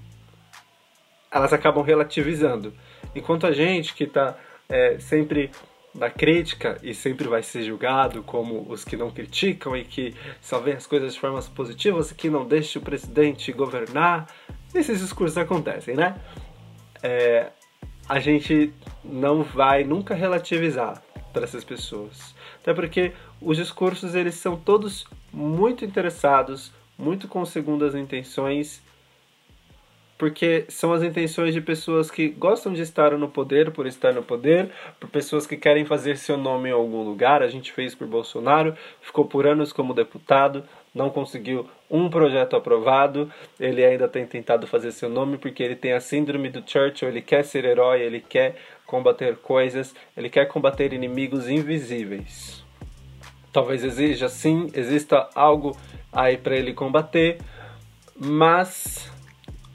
Elas 1.31 1.53
acabam 1.53 1.83
relativizando. 1.83 2.73
Enquanto 3.13 3.45
a 3.45 3.51
gente 3.51 3.93
que 3.93 4.05
está 4.05 4.35
é, 4.67 4.97
sempre 4.97 5.51
na 5.95 6.09
crítica 6.09 6.77
e 6.83 6.93
sempre 6.93 7.27
vai 7.27 7.41
ser 7.41 7.63
julgado 7.63 8.21
como 8.21 8.65
os 8.69 8.83
que 8.83 8.97
não 8.97 9.09
criticam 9.09 9.75
e 9.75 9.83
que 9.85 10.13
só 10.41 10.59
veem 10.59 10.75
as 10.75 10.85
coisas 10.85 11.13
de 11.13 11.19
formas 11.19 11.47
positivas 11.47 12.11
e 12.11 12.15
que 12.15 12.29
não 12.29 12.45
deixam 12.45 12.81
o 12.81 12.85
presidente 12.85 13.51
governar, 13.53 14.27
esses 14.73 14.99
discursos 14.99 15.37
acontecem, 15.37 15.95
né? 15.95 16.15
É, 17.01 17.47
a 18.09 18.19
gente 18.19 18.73
não 19.03 19.41
vai 19.41 19.83
nunca 19.83 20.13
relativizar 20.13 21.01
para 21.31 21.45
essas 21.45 21.63
pessoas. 21.63 22.35
Até 22.61 22.73
porque 22.73 23.13
os 23.41 23.57
discursos 23.57 24.15
eles 24.15 24.35
são 24.35 24.57
todos 24.57 25.05
muito 25.31 25.85
interessados, 25.85 26.73
muito 26.97 27.27
com 27.27 27.45
segundas 27.45 27.95
intenções, 27.95 28.81
porque 30.17 30.65
são 30.69 30.93
as 30.93 31.03
intenções 31.03 31.53
de 31.53 31.59
pessoas 31.59 32.09
que 32.09 32.29
gostam 32.29 32.73
de 32.73 32.81
estar 32.81 33.17
no 33.17 33.27
poder 33.27 33.71
por 33.71 33.85
estar 33.85 34.13
no 34.13 34.23
poder, 34.23 34.69
por 34.99 35.09
pessoas 35.09 35.45
que 35.45 35.57
querem 35.57 35.83
fazer 35.83 36.17
seu 36.17 36.37
nome 36.37 36.69
em 36.69 36.71
algum 36.71 37.03
lugar. 37.03 37.41
A 37.41 37.47
gente 37.49 37.71
fez 37.71 37.93
por 37.93 38.07
Bolsonaro, 38.07 38.75
ficou 39.01 39.25
por 39.25 39.45
anos 39.45 39.73
como 39.73 39.93
deputado, 39.93 40.63
não 40.93 41.09
conseguiu 41.09 41.67
um 41.91 42.09
projeto 42.09 42.55
aprovado. 42.55 43.29
Ele 43.59 43.83
ainda 43.83 44.07
tem 44.07 44.25
tentado 44.25 44.65
fazer 44.65 44.93
seu 44.93 45.09
nome 45.09 45.37
porque 45.37 45.61
ele 45.61 45.75
tem 45.75 45.91
a 45.91 45.99
síndrome 45.99 46.49
do 46.49 46.63
Churchill, 46.65 47.09
ele 47.09 47.21
quer 47.21 47.43
ser 47.43 47.65
herói, 47.65 48.01
ele 48.01 48.21
quer 48.21 48.55
combater 48.85 49.35
coisas, 49.37 49.93
ele 50.15 50.29
quer 50.29 50.45
combater 50.45 50.93
inimigos 50.93 51.49
invisíveis. 51.49 52.63
Talvez 53.51 53.83
exija 53.83 54.29
sim, 54.29 54.69
exista 54.73 55.29
algo 55.35 55.77
aí 56.11 56.37
para 56.37 56.55
ele 56.55 56.73
combater, 56.73 57.37
mas 58.15 59.13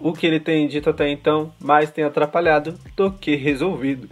o 0.01 0.13
que 0.13 0.27
ele 0.27 0.41
tem 0.41 0.67
dito 0.67 0.89
até 0.89 1.09
então 1.09 1.53
mais 1.63 1.91
tem 1.91 2.05
atrapalhado 2.05 2.75
do 2.97 3.13
que 3.13 3.37
resolvido. 3.37 4.09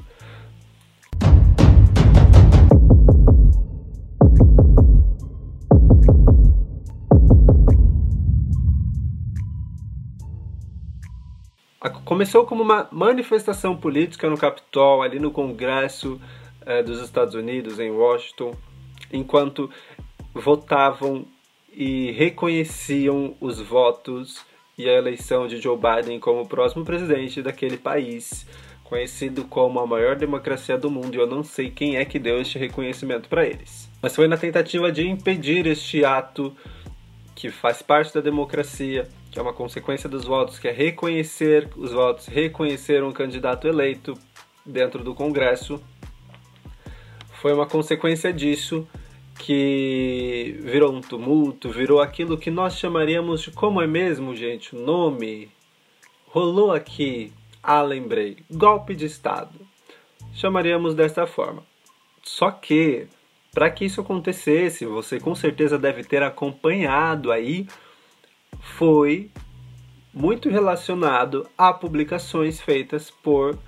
Começou 12.04 12.47
como 12.47 12.62
uma 12.62 12.88
manifestação 12.90 13.76
política 13.76 14.28
no 14.30 14.37
Capitol, 14.37 15.02
ali 15.02 15.21
no 15.21 15.30
Congresso 15.30 16.18
eh, 16.64 16.83
dos 16.83 17.02
Estados 17.02 17.35
Unidos, 17.35 17.78
em 17.78 17.90
Washington, 17.90 18.54
enquanto 19.12 19.71
votavam 20.35 21.26
e 21.71 22.11
reconheciam 22.12 23.37
os 23.40 23.61
votos 23.61 24.45
e 24.78 24.88
a 24.88 24.92
eleição 24.92 25.49
de 25.49 25.61
Joe 25.61 25.76
Biden 25.76 26.20
como 26.20 26.42
o 26.42 26.49
próximo 26.49 26.85
presidente 26.85 27.42
daquele 27.42 27.76
país, 27.76 28.47
conhecido 28.85 29.44
como 29.44 29.80
a 29.80 29.87
maior 29.87 30.14
democracia 30.14 30.78
do 30.78 30.88
mundo, 30.88 31.14
e 31.14 31.18
eu 31.18 31.26
não 31.26 31.42
sei 31.42 31.68
quem 31.68 31.97
é 31.97 32.04
que 32.04 32.18
deu 32.18 32.40
este 32.40 32.58
reconhecimento 32.58 33.28
para 33.28 33.44
eles. 33.44 33.90
Mas 34.00 34.14
foi 34.14 34.28
na 34.28 34.37
tentativa 34.37 34.92
de 34.92 35.06
impedir 35.06 35.66
este 35.66 36.04
ato 36.04 36.56
que 37.35 37.50
faz 37.50 37.82
parte 37.82 38.14
da 38.14 38.20
democracia, 38.20 39.08
que 39.30 39.38
é 39.38 39.42
uma 39.42 39.52
consequência 39.52 40.08
dos 40.08 40.25
votos, 40.25 40.58
que 40.58 40.68
é 40.68 40.73
reconhecer 40.73 41.68
os 41.76 41.92
votos, 41.92 42.26
reconhecer 42.26 43.02
um 43.02 43.12
candidato 43.12 43.66
eleito 43.66 44.14
dentro 44.64 45.02
do 45.02 45.14
Congresso. 45.14 45.82
Foi 47.42 47.52
uma 47.52 47.66
consequência 47.66 48.32
disso 48.32 48.87
que 49.38 50.59
virou 50.61 50.92
um 50.92 51.00
tumulto, 51.00 51.71
virou 51.71 52.00
aquilo 52.00 52.37
que 52.37 52.50
nós 52.50 52.76
chamaríamos 52.76 53.40
de 53.42 53.50
como 53.50 53.80
é 53.80 53.87
mesmo, 53.87 54.35
gente, 54.35 54.75
o 54.75 54.78
nome. 54.80 55.50
Rolou 56.26 56.73
aqui, 56.73 57.33
ah, 57.62 57.80
lembrei, 57.80 58.38
golpe 58.50 58.95
de 58.95 59.07
Estado. 59.07 59.59
Chamaríamos 60.35 60.95
desta 60.95 61.26
forma. 61.26 61.62
Só 62.23 62.50
que, 62.50 63.07
para 63.52 63.71
que 63.71 63.85
isso 63.85 64.00
acontecesse, 64.00 64.85
você 64.85 65.18
com 65.18 65.35
certeza 65.35 65.78
deve 65.78 66.04
ter 66.04 66.23
acompanhado 66.23 67.33
aí, 67.33 67.66
foi 68.61 69.30
muito 70.12 70.50
relacionado 70.50 71.49
a 71.57 71.73
publicações 71.73 72.61
feitas 72.61 73.11
por 73.11 73.59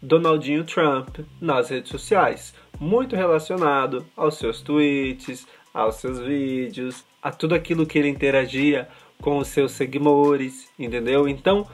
Donaldinho 0.00 0.64
Trump 0.64 1.18
nas 1.40 1.70
redes 1.70 1.90
sociais 1.90 2.54
muito 2.80 3.16
relacionado 3.16 4.06
aos 4.16 4.36
seus 4.36 4.60
tweets, 4.60 5.46
aos 5.72 5.96
seus 5.96 6.18
vídeos, 6.18 7.04
a 7.22 7.30
tudo 7.30 7.54
aquilo 7.54 7.86
que 7.86 7.98
ele 7.98 8.08
interagia 8.08 8.88
com 9.20 9.38
os 9.38 9.48
seus 9.48 9.72
seguidores, 9.72 10.70
entendeu? 10.78 11.28
Então, 11.28 11.66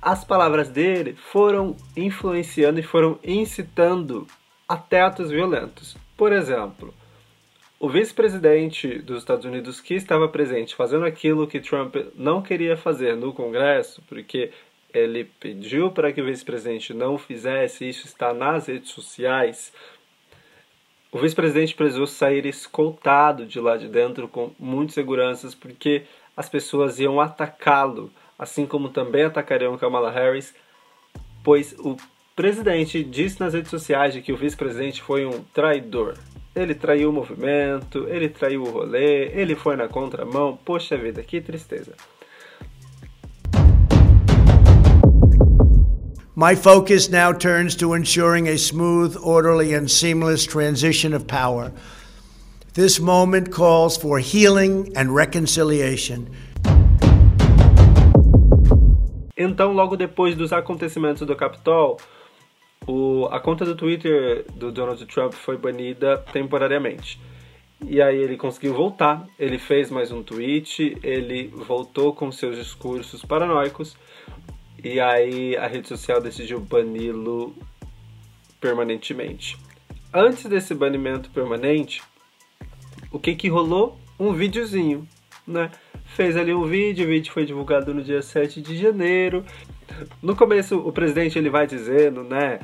as 0.00 0.24
palavras 0.24 0.68
dele 0.68 1.14
foram 1.14 1.76
influenciando 1.96 2.78
e 2.78 2.82
foram 2.82 3.18
incitando 3.24 4.26
até 4.68 5.00
atos 5.00 5.30
violentos. 5.30 5.96
Por 6.16 6.32
exemplo, 6.32 6.94
o 7.80 7.88
vice-presidente 7.88 8.98
dos 8.98 9.18
Estados 9.18 9.44
Unidos 9.44 9.80
que 9.80 9.94
estava 9.94 10.28
presente 10.28 10.74
fazendo 10.74 11.04
aquilo 11.04 11.46
que 11.46 11.60
Trump 11.60 11.96
não 12.14 12.40
queria 12.40 12.76
fazer 12.76 13.16
no 13.16 13.32
Congresso, 13.32 14.02
porque 14.08 14.50
ele 14.92 15.24
pediu 15.24 15.90
para 15.90 16.12
que 16.12 16.22
o 16.22 16.24
vice-presidente 16.24 16.94
não 16.94 17.18
fizesse, 17.18 17.88
isso 17.88 18.06
está 18.06 18.32
nas 18.32 18.68
redes 18.68 18.90
sociais, 18.90 19.72
o 21.14 21.18
vice-presidente 21.18 21.76
precisou 21.76 22.08
sair 22.08 22.44
escoltado 22.44 23.46
de 23.46 23.60
lá 23.60 23.76
de 23.76 23.86
dentro 23.86 24.26
com 24.26 24.50
muitas 24.58 24.94
seguranças, 24.94 25.54
porque 25.54 26.02
as 26.36 26.48
pessoas 26.48 26.98
iam 26.98 27.20
atacá-lo, 27.20 28.10
assim 28.36 28.66
como 28.66 28.88
também 28.88 29.22
atacariam 29.22 29.78
Kamala 29.78 30.10
Harris, 30.10 30.52
pois 31.44 31.72
o 31.78 31.96
presidente 32.34 33.04
disse 33.04 33.38
nas 33.38 33.54
redes 33.54 33.70
sociais 33.70 34.16
que 34.16 34.32
o 34.32 34.36
vice-presidente 34.36 35.00
foi 35.02 35.24
um 35.24 35.44
traidor. 35.54 36.14
Ele 36.52 36.74
traiu 36.74 37.10
o 37.10 37.12
movimento, 37.12 38.08
ele 38.08 38.28
traiu 38.28 38.64
o 38.64 38.70
rolê, 38.70 39.26
ele 39.40 39.54
foi 39.54 39.76
na 39.76 39.86
contramão. 39.86 40.58
Poxa 40.64 40.96
vida, 40.96 41.22
que 41.22 41.40
tristeza. 41.40 41.92
My 46.36 46.56
focus 46.56 47.08
now 47.08 47.32
turns 47.32 47.76
to 47.76 47.94
ensuring 47.94 48.48
a 48.48 48.58
smooth, 48.58 49.16
orderly, 49.22 49.72
and 49.72 49.88
seamless 49.88 50.44
transition 50.44 51.14
of 51.14 51.28
power. 51.28 51.70
This 52.72 52.98
moment 52.98 53.52
calls 53.52 53.96
for 53.96 54.18
healing 54.18 54.92
and 54.96 55.14
reconciliation. 55.14 56.26
Então, 59.36 59.72
logo 59.72 59.96
depois 59.96 60.34
dos 60.34 60.52
acontecimentos 60.52 61.24
do 61.24 61.36
Capitol, 61.36 62.00
o, 62.84 63.28
a 63.30 63.38
conta 63.38 63.64
do 63.64 63.76
Twitter 63.76 64.44
do 64.56 64.72
Donald 64.72 65.06
Trump 65.06 65.34
foi 65.34 65.56
banida 65.56 66.18
temporariamente. 66.32 67.20
E 67.80 68.02
aí 68.02 68.16
ele 68.16 68.36
conseguiu 68.36 68.74
voltar, 68.74 69.24
ele 69.38 69.58
fez 69.58 69.88
mais 69.88 70.10
um 70.10 70.20
tweet, 70.20 70.98
ele 71.00 71.46
voltou 71.54 72.12
com 72.12 72.32
seus 72.32 72.56
discursos 72.56 73.24
paranoicos 73.24 73.96
e 74.84 75.00
aí 75.00 75.56
a 75.56 75.66
rede 75.66 75.88
social 75.88 76.20
decidiu 76.20 76.60
bani-lo 76.60 77.56
permanentemente. 78.60 79.56
Antes 80.12 80.44
desse 80.44 80.74
banimento 80.74 81.30
permanente, 81.30 82.02
o 83.10 83.18
que 83.18 83.34
que 83.34 83.48
rolou? 83.48 83.98
Um 84.20 84.32
videozinho, 84.32 85.08
né? 85.46 85.70
Fez 86.04 86.36
ali 86.36 86.52
um 86.52 86.64
vídeo, 86.64 87.06
o 87.06 87.08
vídeo 87.08 87.32
foi 87.32 87.46
divulgado 87.46 87.94
no 87.94 88.02
dia 88.02 88.20
7 88.20 88.60
de 88.60 88.76
janeiro. 88.76 89.42
No 90.22 90.36
começo, 90.36 90.78
o 90.78 90.92
presidente 90.92 91.38
ele 91.38 91.48
vai 91.48 91.66
dizendo, 91.66 92.22
né, 92.22 92.60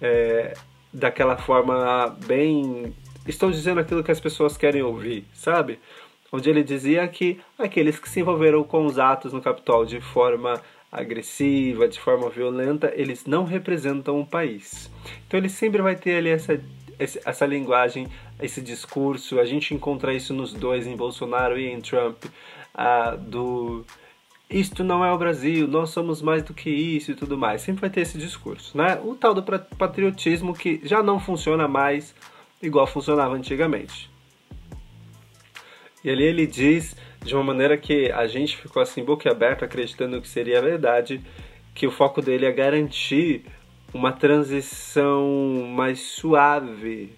é, 0.00 0.54
daquela 0.92 1.36
forma 1.36 2.16
bem. 2.24 2.94
Estou 3.26 3.50
dizendo 3.50 3.80
aquilo 3.80 4.04
que 4.04 4.12
as 4.12 4.20
pessoas 4.20 4.56
querem 4.56 4.82
ouvir, 4.82 5.26
sabe? 5.34 5.80
Onde 6.32 6.48
ele 6.48 6.62
dizia 6.62 7.06
que 7.08 7.40
aqueles 7.58 7.98
que 7.98 8.08
se 8.08 8.20
envolveram 8.20 8.62
com 8.62 8.86
os 8.86 8.98
atos 8.98 9.32
no 9.32 9.40
Capitol 9.40 9.84
de 9.84 10.00
forma 10.00 10.60
agressiva, 10.94 11.88
de 11.88 11.98
forma 11.98 12.30
violenta, 12.30 12.92
eles 12.94 13.26
não 13.26 13.44
representam 13.44 14.18
um 14.18 14.24
país. 14.24 14.90
Então 15.26 15.38
ele 15.38 15.48
sempre 15.48 15.82
vai 15.82 15.96
ter 15.96 16.16
ali 16.16 16.30
essa, 16.30 16.60
essa 16.98 17.44
linguagem, 17.44 18.06
esse 18.40 18.60
discurso. 18.60 19.40
A 19.40 19.44
gente 19.44 19.74
encontra 19.74 20.14
isso 20.14 20.32
nos 20.32 20.52
dois, 20.52 20.86
em 20.86 20.96
Bolsonaro 20.96 21.58
e 21.58 21.66
em 21.66 21.80
Trump, 21.80 22.24
ah, 22.72 23.16
do 23.16 23.84
isto 24.48 24.84
não 24.84 25.04
é 25.04 25.10
o 25.10 25.18
Brasil, 25.18 25.66
nós 25.66 25.90
somos 25.90 26.22
mais 26.22 26.42
do 26.42 26.54
que 26.54 26.70
isso 26.70 27.10
e 27.10 27.14
tudo 27.14 27.36
mais. 27.36 27.62
Sempre 27.62 27.80
vai 27.80 27.90
ter 27.90 28.02
esse 28.02 28.16
discurso, 28.16 28.76
né? 28.76 29.00
O 29.02 29.14
tal 29.14 29.34
do 29.34 29.42
patriotismo 29.42 30.54
que 30.54 30.80
já 30.84 31.02
não 31.02 31.18
funciona 31.18 31.66
mais 31.66 32.14
igual 32.62 32.86
funcionava 32.86 33.34
antigamente. 33.34 34.10
E 36.04 36.10
ali 36.10 36.22
ele 36.22 36.46
diz 36.46 36.94
de 37.24 37.34
uma 37.34 37.42
maneira 37.42 37.76
que 37.76 38.12
a 38.12 38.26
gente 38.26 38.56
ficou 38.56 38.82
assim 38.82 39.02
boquiaberto 39.02 39.64
acreditando 39.64 40.20
que 40.20 40.28
seria 40.28 40.60
verdade, 40.60 41.20
que 41.74 41.86
o 41.86 41.90
foco 41.90 42.20
dele 42.20 42.44
é 42.44 42.52
garantir 42.52 43.46
uma 43.92 44.12
transição 44.12 45.66
mais 45.74 46.00
suave 46.00 47.12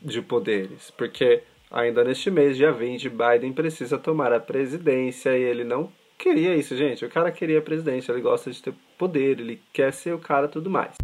de 0.00 0.22
poderes, 0.22 0.90
porque 0.96 1.42
ainda 1.70 2.02
neste 2.02 2.30
mês, 2.30 2.56
dia 2.56 2.72
20, 2.72 3.10
Biden 3.10 3.52
precisa 3.52 3.98
tomar 3.98 4.32
a 4.32 4.40
presidência 4.40 5.36
e 5.36 5.42
ele 5.42 5.64
não 5.64 5.92
queria 6.16 6.56
isso, 6.56 6.76
gente. 6.76 7.04
O 7.04 7.10
cara 7.10 7.30
queria 7.30 7.58
a 7.58 7.62
presidência, 7.62 8.12
ele 8.12 8.22
gosta 8.22 8.50
de 8.50 8.62
ter 8.62 8.72
poder, 8.96 9.40
ele 9.40 9.60
quer 9.72 9.92
ser 9.92 10.14
o 10.14 10.18
cara 10.18 10.48
tudo 10.48 10.70
mais. 10.70 10.94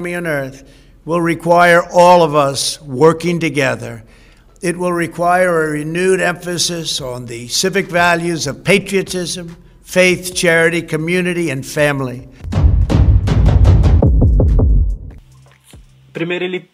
on 0.00 0.26
earth 0.26 0.64
will 1.06 1.22
require 1.22 1.82
all 1.92 2.22
of 2.22 2.34
us 2.34 2.80
working 2.82 3.38
together. 3.38 4.02
It 4.64 4.78
will 4.78 4.94
require 4.94 5.66
a 5.66 5.70
renewed 5.72 6.22
emphasis 6.22 6.98
on 6.98 7.26
the 7.26 7.48
civic 7.48 7.86
values 7.86 8.46
of 8.46 8.64
patriotism, 8.64 9.48
faith, 9.82 10.34
charity, 10.34 10.80
community, 10.80 11.50
and 11.50 11.66
family. 11.66 12.26
Primeiro 16.14 16.46
ele 16.46 16.70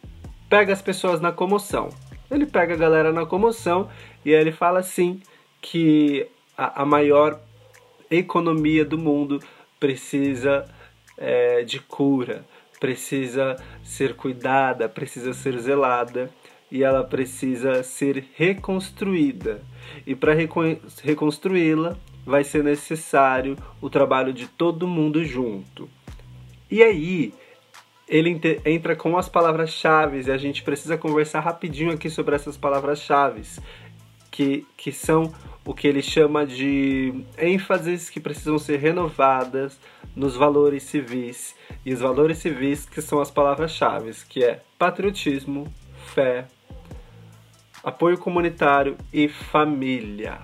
pega 0.48 0.72
as 0.72 0.80
pessoas 0.80 1.20
na 1.20 1.32
comoção. 1.32 1.88
Ele 2.30 2.46
pega 2.46 2.74
a 2.74 2.76
galera 2.76 3.12
na 3.12 3.26
comoção 3.26 3.90
e 4.24 4.32
aí 4.32 4.40
ele 4.40 4.52
fala 4.52 4.78
assim 4.78 5.20
que 5.60 6.28
a, 6.56 6.82
a 6.82 6.86
maior 6.86 7.40
economia 8.08 8.84
do 8.84 8.98
mundo 8.98 9.40
precisa 9.80 10.64
é, 11.18 11.64
de 11.64 11.80
cura, 11.80 12.44
precisa 12.78 13.56
ser 13.82 14.14
cuidada, 14.14 14.88
precisa 14.88 15.32
ser 15.32 15.58
zelada 15.58 16.30
e 16.70 16.82
ela 16.82 17.02
precisa 17.02 17.82
ser 17.82 18.28
reconstruída. 18.34 19.62
E 20.06 20.14
para 20.14 20.34
reconstruí-la 21.02 21.96
vai 22.24 22.44
ser 22.44 22.62
necessário 22.62 23.56
o 23.80 23.90
trabalho 23.90 24.32
de 24.32 24.46
todo 24.46 24.86
mundo 24.86 25.24
junto. 25.24 25.88
E 26.70 26.82
aí 26.82 27.34
ele 28.08 28.40
entra 28.64 28.94
com 28.96 29.16
as 29.16 29.28
palavras-chave 29.28 30.22
e 30.22 30.30
a 30.30 30.36
gente 30.36 30.62
precisa 30.62 30.98
conversar 30.98 31.40
rapidinho 31.40 31.92
aqui 31.92 32.10
sobre 32.10 32.34
essas 32.34 32.56
palavras-chave, 32.56 33.42
que, 34.30 34.66
que 34.76 34.92
são 34.92 35.32
o 35.64 35.74
que 35.74 35.86
ele 35.86 36.02
chama 36.02 36.46
de 36.46 37.24
ênfases 37.38 38.10
que 38.10 38.18
precisam 38.18 38.58
ser 38.58 38.78
renovadas 38.78 39.78
nos 40.14 40.36
valores 40.36 40.82
civis. 40.84 41.54
E 41.84 41.92
os 41.92 42.00
valores 42.00 42.38
civis 42.38 42.84
que 42.84 43.00
são 43.00 43.20
as 43.20 43.30
palavras-chave, 43.30 44.12
que 44.28 44.42
é 44.42 44.60
patriotismo, 44.78 45.72
fé, 46.14 46.46
apoio 47.82 48.18
comunitário 48.18 48.96
e 49.12 49.28
família. 49.28 50.38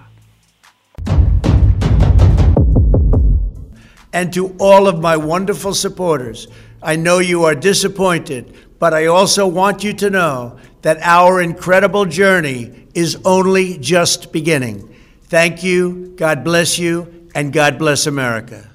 And 4.12 4.32
to 4.32 4.54
all 4.58 4.88
of 4.88 5.00
my 5.00 5.16
wonderful 5.16 5.74
supporters, 5.74 6.48
I 6.82 6.96
know 6.96 7.18
you 7.18 7.44
are 7.44 7.54
disappointed, 7.54 8.54
but 8.78 8.94
I 8.94 9.06
also 9.06 9.46
want 9.46 9.84
you 9.84 9.92
to 9.94 10.08
know 10.08 10.56
that 10.80 10.98
our 11.02 11.42
incredible 11.42 12.06
journey 12.06 12.86
is 12.94 13.18
only 13.24 13.76
just 13.78 14.32
beginning. 14.32 14.88
Thank 15.28 15.62
you, 15.62 16.14
God 16.16 16.44
bless 16.44 16.78
you, 16.78 17.28
and 17.34 17.52
God 17.52 17.78
bless 17.78 18.06
America. 18.06 18.70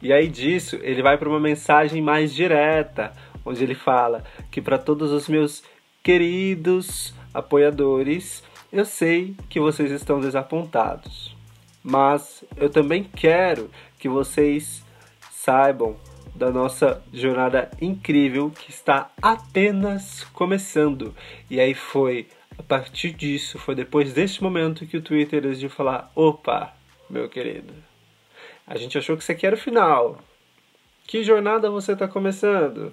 E 0.00 0.12
aí 0.12 0.28
disso, 0.28 0.78
ele 0.80 1.02
vai 1.02 1.18
para 1.18 1.28
uma 1.28 1.40
mensagem 1.40 2.00
mais 2.00 2.32
direta, 2.32 3.12
onde 3.48 3.62
ele 3.62 3.74
fala 3.74 4.24
que 4.50 4.60
para 4.60 4.78
todos 4.78 5.10
os 5.10 5.28
meus 5.28 5.62
queridos 6.02 7.14
apoiadores, 7.32 8.42
eu 8.72 8.84
sei 8.84 9.34
que 9.48 9.58
vocês 9.58 9.90
estão 9.90 10.20
desapontados, 10.20 11.34
mas 11.82 12.44
eu 12.56 12.68
também 12.68 13.04
quero 13.04 13.70
que 13.98 14.08
vocês 14.08 14.84
saibam 15.30 15.96
da 16.34 16.50
nossa 16.50 17.02
jornada 17.12 17.70
incrível 17.80 18.50
que 18.50 18.70
está 18.70 19.10
apenas 19.20 20.24
começando. 20.32 21.14
E 21.50 21.58
aí 21.58 21.74
foi 21.74 22.28
a 22.56 22.62
partir 22.62 23.12
disso, 23.12 23.58
foi 23.58 23.74
depois 23.74 24.12
deste 24.12 24.42
momento 24.42 24.86
que 24.86 24.96
o 24.96 25.02
Twitter 25.02 25.42
decidiu 25.42 25.70
falar: 25.70 26.10
opa, 26.14 26.72
meu 27.08 27.28
querido, 27.28 27.72
a 28.66 28.76
gente 28.76 28.98
achou 28.98 29.16
que 29.16 29.22
isso 29.22 29.32
aqui 29.32 29.46
era 29.46 29.56
o 29.56 29.58
final. 29.58 30.18
Que 31.06 31.24
jornada 31.24 31.70
você 31.70 31.92
está 31.92 32.06
começando? 32.06 32.92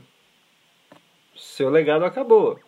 Seu 1.36 1.70
legado 1.70 2.06
acabou. 2.06 2.60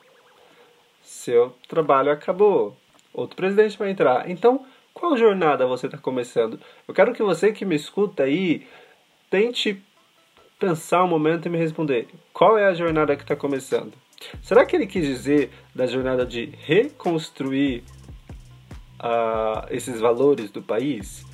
Seu 1.02 1.54
trabalho 1.68 2.12
acabou. 2.12 2.76
Outro 3.14 3.36
presidente 3.36 3.78
vai 3.78 3.92
entrar. 3.92 4.30
Então, 4.30 4.66
qual 4.94 5.16
jornada 5.16 5.68
você 5.68 5.86
está 5.86 5.98
começando? 5.98 6.60
Eu 6.88 6.94
quero 6.94 7.14
que 7.14 7.22
você 7.22 7.52
que 7.52 7.66
me 7.66 7.76
escuta 7.76 8.24
aí 8.24 8.66
tente 9.30 9.80
pensar 10.60 11.04
um 11.04 11.08
momento 11.08 11.46
e 11.46 11.50
me 11.50 11.58
responder: 11.58 12.08
qual 12.34 12.58
é 12.58 12.66
a 12.66 12.74
jornada 12.74 13.16
que 13.16 13.24
está 13.24 13.36
começando? 13.36 13.94
Será 14.42 14.66
que 14.66 14.76
ele 14.76 14.88
quis 14.88 15.06
dizer 15.06 15.52
da 15.76 15.86
jornada 15.86 16.26
de 16.26 16.46
reconstruir 16.64 17.84
uh, 19.00 19.68
esses 19.70 20.00
valores 20.00 20.50
do 20.50 20.62
país? 20.62 21.27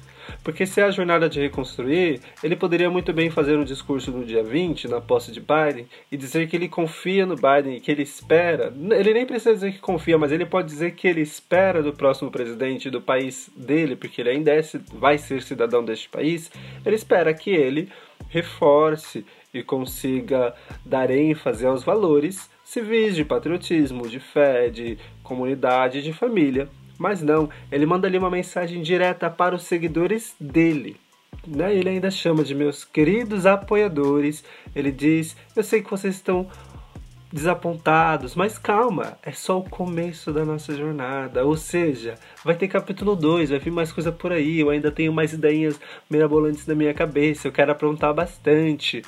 Porque 0.43 0.65
se 0.65 0.81
é 0.81 0.83
a 0.83 0.91
jornada 0.91 1.29
de 1.29 1.39
reconstruir, 1.39 2.19
ele 2.43 2.55
poderia 2.55 2.89
muito 2.89 3.13
bem 3.13 3.29
fazer 3.29 3.57
um 3.57 3.63
discurso 3.63 4.11
no 4.11 4.25
dia 4.25 4.43
20, 4.43 4.87
na 4.87 5.01
posse 5.01 5.31
de 5.31 5.39
Biden, 5.39 5.87
e 6.11 6.17
dizer 6.17 6.47
que 6.47 6.55
ele 6.55 6.67
confia 6.67 7.25
no 7.25 7.35
Biden, 7.35 7.79
que 7.79 7.91
ele 7.91 8.03
espera. 8.03 8.73
Ele 8.91 9.13
nem 9.13 9.25
precisa 9.25 9.53
dizer 9.53 9.73
que 9.73 9.79
confia, 9.79 10.17
mas 10.17 10.31
ele 10.31 10.45
pode 10.45 10.67
dizer 10.67 10.91
que 10.91 11.07
ele 11.07 11.21
espera 11.21 11.81
do 11.81 11.93
próximo 11.93 12.31
presidente 12.31 12.89
do 12.89 13.01
país 13.01 13.49
dele, 13.55 13.95
porque 13.95 14.21
ele 14.21 14.29
ainda 14.29 14.51
é, 14.51 14.61
vai 14.93 15.17
ser 15.17 15.41
cidadão 15.41 15.83
deste 15.83 16.09
país. 16.09 16.51
Ele 16.85 16.95
espera 16.95 17.33
que 17.33 17.51
ele 17.51 17.89
reforce 18.29 19.25
e 19.53 19.61
consiga 19.61 20.53
dar 20.85 21.11
ênfase 21.11 21.65
aos 21.65 21.83
valores 21.83 22.49
civis 22.63 23.15
de 23.15 23.23
patriotismo, 23.23 24.07
de 24.07 24.19
fé, 24.19 24.69
de 24.69 24.97
comunidade, 25.21 26.01
de 26.01 26.11
família 26.11 26.67
mas 27.03 27.21
não, 27.21 27.49
ele 27.69 27.85
manda 27.85 28.07
ali 28.07 28.17
uma 28.17 28.29
mensagem 28.29 28.81
direta 28.81 29.29
para 29.29 29.53
os 29.53 29.63
seguidores 29.63 30.33
dele. 30.39 30.95
Né? 31.45 31.75
Ele 31.75 31.89
ainda 31.89 32.09
chama 32.09 32.45
de 32.45 32.55
meus 32.55 32.85
queridos 32.85 33.45
apoiadores. 33.45 34.41
Ele 34.73 34.89
diz: 34.89 35.35
Eu 35.53 35.65
sei 35.65 35.81
que 35.81 35.91
vocês 35.91 36.15
estão 36.15 36.47
desapontados, 37.29 38.35
mas 38.35 38.57
calma, 38.57 39.17
é 39.21 39.33
só 39.33 39.59
o 39.59 39.69
começo 39.69 40.31
da 40.31 40.45
nossa 40.45 40.73
jornada. 40.73 41.45
Ou 41.45 41.57
seja, 41.57 42.15
vai 42.41 42.55
ter 42.55 42.69
capítulo 42.69 43.17
2, 43.17 43.49
vai 43.49 43.59
vir 43.59 43.71
mais 43.71 43.91
coisa 43.91 44.09
por 44.09 44.31
aí. 44.31 44.61
Eu 44.61 44.69
ainda 44.69 44.89
tenho 44.89 45.11
mais 45.11 45.33
ideias 45.33 45.77
mirabolantes 46.09 46.65
na 46.65 46.73
minha 46.73 46.93
cabeça, 46.93 47.49
eu 47.49 47.51
quero 47.51 47.73
aprontar 47.73 48.13
bastante. 48.13 49.01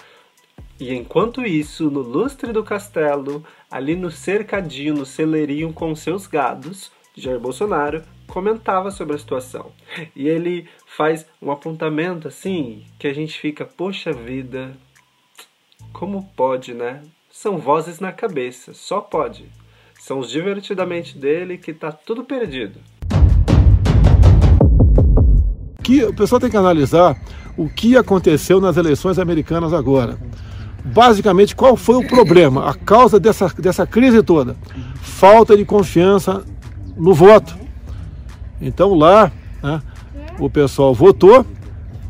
E 0.77 0.93
enquanto 0.93 1.43
isso, 1.43 1.89
no 1.89 2.01
lustre 2.01 2.51
do 2.51 2.61
castelo, 2.61 3.41
ali 3.71 3.95
no 3.95 4.11
cercadinho, 4.11 4.95
no 4.95 5.05
celeirinho 5.05 5.71
com 5.71 5.95
seus 5.95 6.27
gados, 6.27 6.91
Jair 7.17 7.39
Bolsonaro 7.39 8.03
comentava 8.27 8.91
sobre 8.91 9.15
a 9.15 9.19
situação. 9.19 9.71
E 10.13 10.27
ele 10.27 10.67
faz 10.85 11.25
um 11.41 11.49
apontamento 11.49 12.27
assim 12.27 12.83
que 12.99 13.07
a 13.07 13.13
gente 13.13 13.39
fica, 13.39 13.63
poxa 13.63 14.11
vida, 14.11 14.73
como 15.93 16.29
pode, 16.35 16.73
né? 16.73 17.01
São 17.31 17.57
vozes 17.57 18.01
na 18.01 18.11
cabeça, 18.11 18.73
só 18.73 18.99
pode. 18.99 19.45
São 19.97 20.19
os 20.19 20.29
divertidamente 20.29 21.17
dele 21.17 21.57
que 21.57 21.73
tá 21.73 21.91
tudo 21.91 22.25
perdido. 22.25 22.79
Que 25.81 26.03
o 26.03 26.13
pessoal 26.13 26.41
tem 26.41 26.49
que 26.49 26.57
analisar 26.57 27.17
o 27.55 27.69
que 27.69 27.95
aconteceu 27.95 28.59
nas 28.59 28.75
eleições 28.75 29.17
americanas 29.19 29.71
agora. 29.71 30.19
Basicamente, 30.83 31.55
qual 31.55 31.77
foi 31.77 31.95
o 31.95 32.07
problema, 32.07 32.69
a 32.69 32.73
causa 32.73 33.19
dessa, 33.19 33.47
dessa 33.57 33.87
crise 33.87 34.21
toda? 34.21 34.55
Falta 35.01 35.55
de 35.55 35.63
confiança 35.63 36.43
no 36.95 37.13
voto. 37.13 37.57
Então 38.61 38.93
lá 38.93 39.31
né, 39.61 39.81
o 40.39 40.49
pessoal 40.49 40.93
votou 40.93 41.45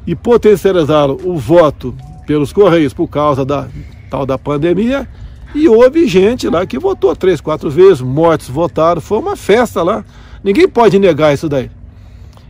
e 0.05 0.15
potencializaram 0.15 1.17
o 1.23 1.37
voto 1.37 1.95
pelos 2.27 2.53
Correios 2.53 2.93
por 2.93 3.07
causa 3.07 3.45
da 3.45 3.67
tal 4.09 4.25
da 4.25 4.37
pandemia 4.37 5.07
e 5.53 5.69
houve 5.69 6.05
gente 6.07 6.49
lá 6.49 6.65
que 6.65 6.77
votou 6.77 7.15
três, 7.15 7.39
quatro 7.39 7.69
vezes, 7.69 8.01
mortos 8.01 8.49
votaram, 8.49 8.99
foi 8.99 9.17
uma 9.17 9.35
festa 9.37 9.81
lá. 9.81 10.03
Ninguém 10.43 10.67
pode 10.67 10.99
negar 10.99 11.33
isso 11.33 11.47
daí. 11.47 11.71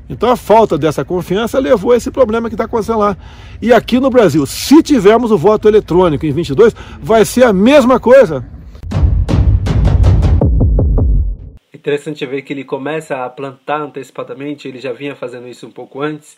Então 0.10 0.30
a 0.30 0.36
falta 0.36 0.78
dessa 0.78 1.06
confiança 1.06 1.60
levou 1.60 1.92
a 1.92 1.98
esse 1.98 2.12
problema 2.12 2.50
que 2.50 2.56
está 2.56 2.66
acontecendo 2.66 3.00
lá. 3.00 3.18
E 3.62 3.72
aqui 3.72 4.00
no 4.00 4.10
Brasil, 4.10 4.46
se 4.46 4.82
tivermos 4.84 5.32
o 5.32 5.38
voto 5.38 5.68
eletrônico 5.68 6.26
em 6.26 6.32
22, 6.32 6.76
vai 7.02 7.26
ser 7.26 7.44
a 7.44 7.54
mesma 7.54 8.00
coisa. 8.00 8.46
Interessante 11.86 12.26
ver 12.26 12.42
que 12.42 12.52
ele 12.52 12.64
começa 12.64 13.24
a 13.24 13.30
plantar 13.30 13.80
antecipadamente, 13.80 14.68
ele 14.68 14.80
já 14.80 14.92
vinha 14.92 15.16
fazendo 15.16 15.48
isso 15.48 15.68
um 15.68 15.72
pouco 15.72 16.02
antes, 16.02 16.36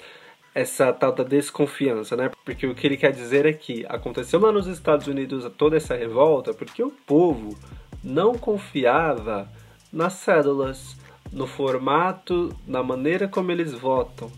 essa 0.53 0.91
tal 0.91 1.13
da 1.13 1.23
desconfiança, 1.23 2.17
né? 2.17 2.29
Porque 2.43 2.67
o 2.67 2.75
que 2.75 2.85
ele 2.85 2.97
quer 2.97 3.13
dizer 3.13 3.45
é 3.45 3.53
que 3.53 3.85
aconteceu 3.87 4.41
lá 4.41 4.51
nos 4.51 4.67
Estados 4.67 5.07
Unidos 5.07 5.49
toda 5.57 5.77
essa 5.77 5.95
revolta 5.95 6.53
porque 6.53 6.83
o 6.83 6.91
povo 6.91 7.57
não 8.03 8.33
confiava 8.33 9.49
nas 9.89 10.15
cédulas, 10.15 10.97
no 11.31 11.47
formato, 11.47 12.53
na 12.67 12.83
maneira 12.83 13.25
como 13.25 13.49
eles 13.49 13.71
votam. 13.71 14.29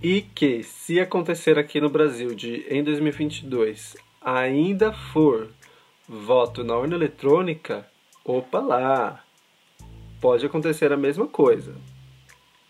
e 0.00 0.22
que 0.22 0.62
se 0.62 1.00
acontecer 1.00 1.58
aqui 1.58 1.80
no 1.80 1.90
Brasil 1.90 2.32
de 2.32 2.64
em 2.70 2.84
2022 2.84 3.96
ainda 4.20 4.92
for 4.92 5.48
voto 6.08 6.62
na 6.62 6.76
urna 6.76 6.94
eletrônica, 6.94 7.84
opa 8.24 8.60
lá, 8.60 9.24
pode 10.22 10.46
acontecer 10.46 10.92
a 10.92 10.96
mesma 10.96 11.26
coisa. 11.26 11.74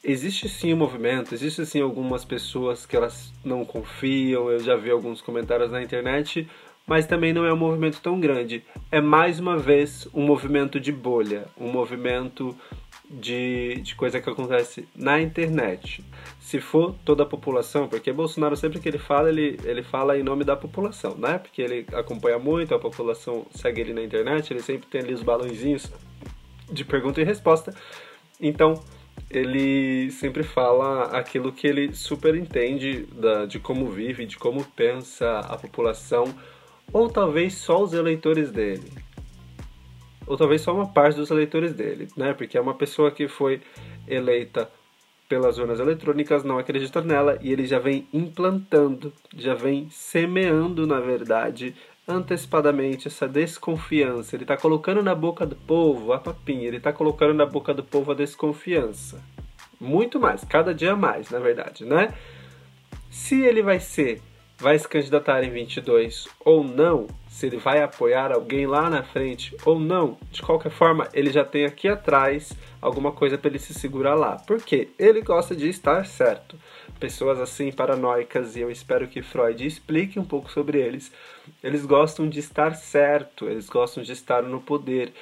Existe 0.02 0.48
sim 0.48 0.72
um 0.72 0.78
movimento, 0.78 1.32
existe 1.32 1.64
sim 1.66 1.80
algumas 1.80 2.24
pessoas 2.24 2.86
que 2.86 2.96
elas 2.96 3.32
não 3.44 3.64
confiam, 3.64 4.50
eu 4.50 4.58
já 4.58 4.74
vi 4.74 4.90
alguns 4.90 5.20
comentários 5.20 5.70
na 5.70 5.82
internet, 5.82 6.48
mas 6.84 7.06
também 7.06 7.32
não 7.32 7.44
é 7.44 7.52
um 7.52 7.56
movimento 7.56 8.00
tão 8.00 8.18
grande. 8.18 8.64
É 8.90 9.00
mais 9.00 9.38
uma 9.38 9.56
vez 9.56 10.08
um 10.12 10.24
movimento 10.24 10.80
de 10.80 10.90
bolha, 10.90 11.44
um 11.56 11.70
movimento 11.70 12.56
de, 13.08 13.76
de 13.82 13.94
coisa 13.94 14.18
que 14.18 14.28
acontece 14.28 14.88
na 14.96 15.20
internet. 15.20 16.02
Se 16.40 16.58
for 16.58 16.96
toda 17.04 17.22
a 17.22 17.26
população, 17.26 17.86
porque 17.86 18.10
Bolsonaro 18.12 18.56
sempre 18.56 18.80
que 18.80 18.88
ele 18.88 18.98
fala, 18.98 19.28
ele, 19.28 19.60
ele 19.62 19.82
fala 19.82 20.18
em 20.18 20.22
nome 20.22 20.42
da 20.42 20.56
população, 20.56 21.14
né? 21.16 21.38
Porque 21.38 21.60
ele 21.60 21.86
acompanha 21.92 22.38
muito, 22.38 22.74
a 22.74 22.78
população 22.78 23.46
segue 23.54 23.82
ele 23.82 23.92
na 23.92 24.02
internet, 24.02 24.52
ele 24.52 24.62
sempre 24.62 24.88
tem 24.88 25.02
ali 25.02 25.12
os 25.12 25.22
balãozinhos 25.22 25.92
de 26.72 26.84
pergunta 26.84 27.20
e 27.20 27.24
resposta. 27.24 27.74
Então, 28.40 28.82
ele 29.30 30.10
sempre 30.10 30.42
fala 30.42 31.04
aquilo 31.16 31.52
que 31.52 31.66
ele 31.66 31.94
super 31.94 32.34
entende 32.34 33.06
da, 33.12 33.46
de 33.46 33.58
como 33.58 33.86
vive, 33.86 34.26
de 34.26 34.36
como 34.36 34.64
pensa 34.64 35.40
a 35.40 35.56
população, 35.56 36.24
ou 36.92 37.08
talvez 37.08 37.54
só 37.54 37.82
os 37.82 37.92
eleitores 37.92 38.50
dele. 38.50 38.90
Ou 40.26 40.36
talvez 40.36 40.60
só 40.60 40.74
uma 40.74 40.86
parte 40.86 41.16
dos 41.16 41.30
eleitores 41.30 41.74
dele, 41.74 42.08
né? 42.16 42.32
Porque 42.32 42.56
é 42.56 42.60
uma 42.60 42.74
pessoa 42.74 43.10
que 43.10 43.26
foi 43.26 43.60
eleita 44.06 44.70
pelas 45.28 45.56
urnas 45.56 45.80
eletrônicas, 45.80 46.44
não 46.44 46.58
acredita 46.58 47.00
nela 47.00 47.38
e 47.40 47.50
ele 47.50 47.64
já 47.64 47.78
vem 47.78 48.06
implantando, 48.12 49.10
já 49.34 49.54
vem 49.54 49.88
semeando, 49.90 50.86
na 50.86 51.00
verdade, 51.00 51.74
antecipadamente 52.12 53.08
essa 53.08 53.28
desconfiança. 53.28 54.36
Ele 54.36 54.44
está 54.44 54.56
colocando 54.56 55.02
na 55.02 55.14
boca 55.14 55.44
do 55.44 55.56
povo 55.56 56.12
a 56.12 56.18
papinha, 56.18 56.68
ele 56.68 56.76
está 56.76 56.92
colocando 56.92 57.34
na 57.34 57.46
boca 57.46 57.72
do 57.74 57.82
povo 57.82 58.12
a 58.12 58.14
desconfiança. 58.14 59.20
Muito 59.80 60.20
mais, 60.20 60.44
cada 60.44 60.74
dia 60.74 60.94
mais, 60.94 61.30
na 61.30 61.38
verdade, 61.38 61.84
né? 61.84 62.14
Se 63.10 63.42
ele 63.42 63.62
vai 63.62 63.80
ser, 63.80 64.22
vai 64.58 64.78
se 64.78 64.86
candidatar 64.86 65.42
em 65.42 65.50
22 65.50 66.28
ou 66.44 66.62
não, 66.62 67.08
se 67.28 67.46
ele 67.46 67.56
vai 67.56 67.82
apoiar 67.82 68.30
alguém 68.30 68.66
lá 68.66 68.88
na 68.88 69.02
frente 69.02 69.56
ou 69.64 69.80
não, 69.80 70.16
de 70.30 70.40
qualquer 70.40 70.70
forma, 70.70 71.08
ele 71.12 71.32
já 71.32 71.44
tem 71.44 71.64
aqui 71.64 71.88
atrás 71.88 72.52
alguma 72.80 73.10
coisa 73.10 73.36
para 73.36 73.50
ele 73.50 73.58
se 73.58 73.74
segurar 73.74 74.14
lá. 74.14 74.36
Porque 74.46 74.90
ele 74.98 75.20
gosta 75.20 75.56
de 75.56 75.68
estar 75.68 76.06
certo. 76.06 76.56
Pessoas 77.00 77.40
assim 77.40 77.72
paranoicas, 77.72 78.54
e 78.54 78.60
eu 78.60 78.70
espero 78.70 79.08
que 79.08 79.22
Freud 79.22 79.66
explique 79.66 80.20
um 80.20 80.24
pouco 80.24 80.50
sobre 80.50 80.78
eles, 80.78 81.10
eles 81.62 81.86
gostam 81.86 82.28
de 82.28 82.40
estar 82.40 82.74
certo, 82.74 83.48
eles 83.48 83.68
gostam 83.68 84.02
de 84.02 84.12
estar 84.12 84.42
no 84.42 84.60
poder. 84.60 85.12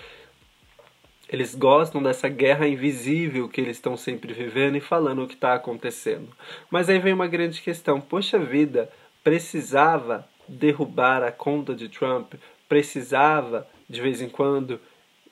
Eles 1.28 1.54
gostam 1.54 2.02
dessa 2.02 2.28
guerra 2.28 2.66
invisível 2.66 3.48
que 3.48 3.60
eles 3.60 3.76
estão 3.76 3.96
sempre 3.96 4.32
vivendo 4.32 4.76
e 4.76 4.80
falando 4.80 5.22
o 5.22 5.28
que 5.28 5.34
está 5.34 5.54
acontecendo. 5.54 6.28
Mas 6.70 6.88
aí 6.88 6.98
vem 6.98 7.12
uma 7.12 7.28
grande 7.28 7.60
questão: 7.60 8.00
poxa 8.00 8.38
vida, 8.38 8.90
precisava 9.22 10.26
derrubar 10.48 11.22
a 11.22 11.30
conta 11.30 11.74
de 11.74 11.88
Trump, 11.88 12.34
precisava, 12.68 13.68
de 13.88 14.00
vez 14.00 14.20
em 14.20 14.28
quando, 14.28 14.80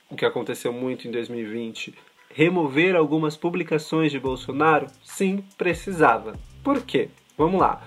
o 0.09 0.15
que 0.15 0.25
aconteceu 0.25 0.71
muito 0.71 1.07
em 1.07 1.11
2020, 1.11 1.93
remover 2.33 2.95
algumas 2.95 3.35
publicações 3.35 4.11
de 4.11 4.19
Bolsonaro? 4.19 4.87
Sim, 5.03 5.43
precisava. 5.57 6.33
Por 6.63 6.81
quê? 6.83 7.09
Vamos 7.37 7.59
lá. 7.59 7.83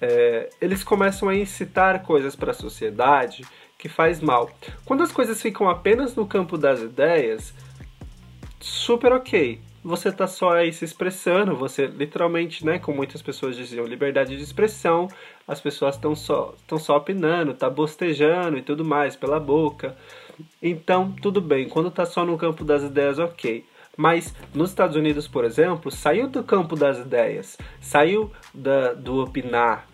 É, 0.00 0.50
eles 0.60 0.84
começam 0.84 1.28
a 1.28 1.34
incitar 1.34 2.02
coisas 2.02 2.36
para 2.36 2.50
a 2.50 2.54
sociedade 2.54 3.44
que 3.78 3.88
faz 3.88 4.20
mal. 4.20 4.50
Quando 4.84 5.02
as 5.02 5.12
coisas 5.12 5.40
ficam 5.40 5.68
apenas 5.68 6.14
no 6.14 6.26
campo 6.26 6.56
das 6.58 6.80
ideias, 6.80 7.54
super 8.60 9.12
ok 9.12 9.60
você 9.86 10.10
tá 10.10 10.26
só 10.26 10.56
aí 10.56 10.72
se 10.72 10.84
expressando, 10.84 11.54
você 11.54 11.86
literalmente, 11.86 12.66
né, 12.66 12.76
como 12.76 12.96
muitas 12.96 13.22
pessoas 13.22 13.54
diziam, 13.54 13.86
liberdade 13.86 14.36
de 14.36 14.42
expressão, 14.42 15.06
as 15.46 15.60
pessoas 15.60 15.94
estão 15.94 16.16
só, 16.16 16.54
estão 16.58 16.76
só 16.76 16.96
opinando, 16.96 17.54
tá 17.54 17.70
bostejando 17.70 18.58
e 18.58 18.62
tudo 18.62 18.84
mais 18.84 19.14
pela 19.14 19.38
boca. 19.38 19.96
Então, 20.60 21.12
tudo 21.22 21.40
bem, 21.40 21.68
quando 21.68 21.88
tá 21.88 22.04
só 22.04 22.24
no 22.24 22.36
campo 22.36 22.64
das 22.64 22.82
ideias, 22.82 23.20
ok. 23.20 23.64
Mas 23.96 24.34
nos 24.54 24.70
Estados 24.70 24.96
Unidos, 24.96 25.26
por 25.26 25.44
exemplo, 25.44 25.90
saiu 25.90 26.28
do 26.28 26.42
campo 26.42 26.76
das 26.76 26.98
ideias, 26.98 27.56
saiu 27.80 28.30
da, 28.52 28.92
do 28.92 29.22
opinar, 29.22 29.86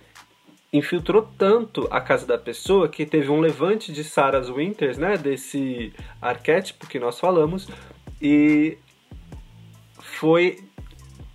infiltrou 0.73 1.29
tanto 1.39 1.87
a 1.91 2.01
casa 2.01 2.27
da 2.27 2.39
pessoa 2.39 2.89
que 2.89 3.05
teve 3.05 3.31
um 3.31 3.41
levante 3.41 3.93
de 3.93 4.03
Sarah 4.03 4.41
Winters, 4.41 4.99
né, 4.99 5.17
desse 5.17 5.93
arquétipo 6.21 6.87
que 6.87 6.99
nós 6.99 7.21
falamos, 7.21 7.69
e 8.21 8.79
foi 10.01 10.59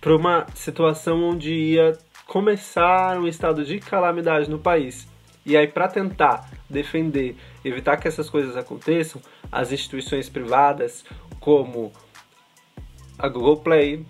para 0.00 0.14
uma 0.14 0.46
situação 0.54 1.22
onde 1.22 1.52
ia 1.52 1.96
começar 2.26 3.18
um 3.18 3.26
estado 3.26 3.64
de 3.64 3.78
calamidade 3.78 4.50
no 4.50 4.58
país. 4.58 5.08
E 5.46 5.56
aí, 5.56 5.66
para 5.66 5.88
tentar 5.88 6.50
defender, 6.68 7.36
evitar 7.64 7.96
que 7.96 8.06
essas 8.06 8.28
coisas 8.28 8.56
aconteçam, 8.56 9.20
as 9.50 9.72
instituições 9.72 10.28
privadas, 10.28 11.04
como 11.40 11.92
a 13.18 13.28
Google 13.28 13.56
Play, 13.56 14.06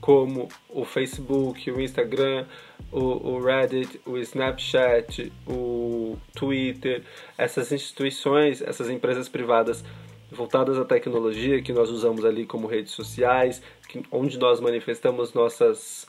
como 0.00 0.48
o 0.68 0.84
Facebook, 0.84 1.70
o 1.70 1.80
Instagram, 1.80 2.46
o, 2.90 3.30
o, 3.30 3.40
Reddit, 3.40 4.00
o 4.04 4.18
Snapchat, 4.18 5.32
o 5.46 6.16
Twitter, 6.34 7.02
essas 7.36 7.70
instituições, 7.72 8.62
essas 8.62 8.90
empresas 8.90 9.28
privadas 9.28 9.84
voltadas 10.30 10.78
à 10.78 10.84
tecnologia 10.84 11.60
que 11.60 11.72
nós 11.72 11.90
usamos 11.90 12.24
ali 12.24 12.46
como 12.46 12.66
redes 12.66 12.92
sociais, 12.92 13.62
que, 13.88 14.02
onde 14.10 14.38
nós 14.38 14.60
manifestamos 14.60 15.32
nossas 15.32 16.06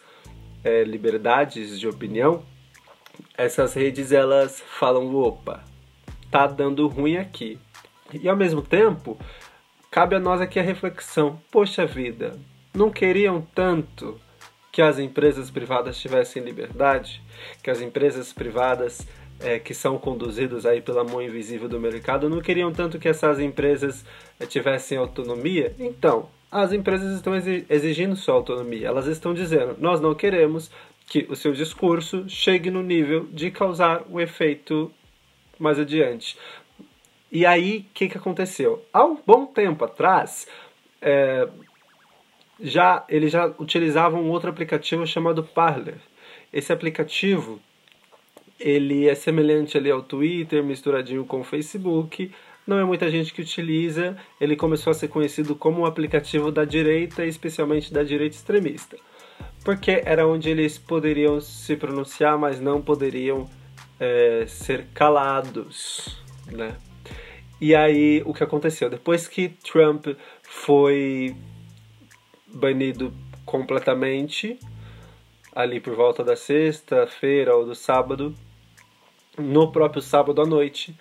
é, 0.63 0.83
liberdades 0.83 1.79
de 1.79 1.87
opinião, 1.87 2.43
essas 3.37 3.73
redes 3.73 4.11
elas 4.11 4.61
falam 4.61 5.13
opa, 5.15 5.63
tá 6.29 6.47
dando 6.47 6.87
ruim 6.87 7.17
aqui. 7.17 7.59
E 8.13 8.27
ao 8.27 8.35
mesmo 8.35 8.61
tempo, 8.61 9.17
cabe 9.91 10.15
a 10.15 10.19
nós 10.19 10.39
aqui 10.39 10.57
a 10.57 10.63
reflexão: 10.63 11.39
poxa 11.51 11.85
vida, 11.85 12.39
não 12.73 12.89
queriam 12.89 13.45
tanto 13.53 14.19
que 14.71 14.81
as 14.81 14.97
empresas 14.97 15.51
privadas 15.51 15.99
tivessem 15.99 16.41
liberdade, 16.41 17.21
que 17.61 17.69
as 17.69 17.81
empresas 17.81 18.31
privadas 18.31 19.05
é, 19.41 19.59
que 19.59 19.73
são 19.73 19.97
conduzidos 19.97 20.65
aí 20.65 20.81
pela 20.81 21.03
mão 21.03 21.21
invisível 21.21 21.67
do 21.67 21.79
mercado 21.79 22.29
não 22.29 22.39
queriam 22.39 22.71
tanto 22.71 22.97
que 22.97 23.09
essas 23.09 23.39
empresas 23.39 24.05
é, 24.39 24.45
tivessem 24.45 24.97
autonomia? 24.97 25.75
Então, 25.77 26.29
as 26.49 26.71
empresas 26.71 27.13
estão 27.15 27.33
exigindo 27.35 28.15
sua 28.15 28.35
autonomia. 28.35 28.87
Elas 28.87 29.07
estão 29.07 29.33
dizendo: 29.33 29.75
nós 29.77 29.99
não 29.99 30.15
queremos 30.15 30.71
que 31.07 31.27
o 31.29 31.35
seu 31.35 31.51
discurso 31.51 32.23
chegue 32.29 32.71
no 32.71 32.81
nível 32.81 33.27
de 33.31 33.51
causar 33.51 34.03
um 34.09 34.19
efeito 34.19 34.89
mais 35.59 35.77
adiante. 35.77 36.37
E 37.31 37.45
aí, 37.45 37.85
o 37.89 37.93
que, 37.93 38.09
que 38.09 38.17
aconteceu? 38.17 38.83
Há 38.91 39.05
um 39.05 39.17
bom 39.25 39.45
tempo 39.45 39.85
atrás, 39.85 40.47
é, 41.01 41.47
já 42.59 43.05
eles 43.07 43.31
já 43.31 43.47
utilizavam 43.57 44.21
um 44.21 44.29
outro 44.29 44.49
aplicativo 44.49 45.07
chamado 45.07 45.43
Parler. 45.43 45.97
Esse 46.51 46.73
aplicativo 46.73 47.59
ele 48.59 49.07
é 49.07 49.15
semelhante 49.15 49.77
ali 49.77 49.89
ao 49.89 50.03
Twitter, 50.03 50.63
misturadinho 50.63 51.25
com 51.25 51.39
o 51.39 51.43
Facebook. 51.43 52.31
Não 52.67 52.77
é 52.77 52.83
muita 52.83 53.09
gente 53.09 53.33
que 53.33 53.41
utiliza. 53.41 54.15
Ele 54.39 54.55
começou 54.55 54.91
a 54.91 54.93
ser 54.93 55.07
conhecido 55.07 55.55
como 55.55 55.81
um 55.81 55.85
aplicativo 55.85 56.51
da 56.51 56.65
direita, 56.65 57.25
especialmente 57.25 57.93
da 57.93 58.03
direita 58.03 58.35
extremista, 58.35 58.97
porque 59.63 60.01
era 60.05 60.27
onde 60.27 60.49
eles 60.49 60.77
poderiam 60.77 61.39
se 61.41 61.75
pronunciar, 61.75 62.37
mas 62.37 62.59
não 62.59 62.81
poderiam 62.81 63.49
é, 63.99 64.45
ser 64.47 64.87
calados, 64.93 66.21
né? 66.51 66.75
E 67.61 67.75
aí 67.75 68.23
o 68.25 68.33
que 68.33 68.43
aconteceu 68.43 68.89
depois 68.89 69.27
que 69.27 69.49
Trump 69.49 70.07
foi 70.41 71.35
banido 72.47 73.13
completamente 73.45 74.59
ali 75.53 75.79
por 75.79 75.95
volta 75.95 76.23
da 76.23 76.35
sexta-feira 76.35 77.55
ou 77.55 77.65
do 77.65 77.75
sábado 77.75 78.35
no 79.37 79.71
próprio 79.71 80.01
sábado 80.01 80.41
à 80.41 80.45
noite, 80.45 80.95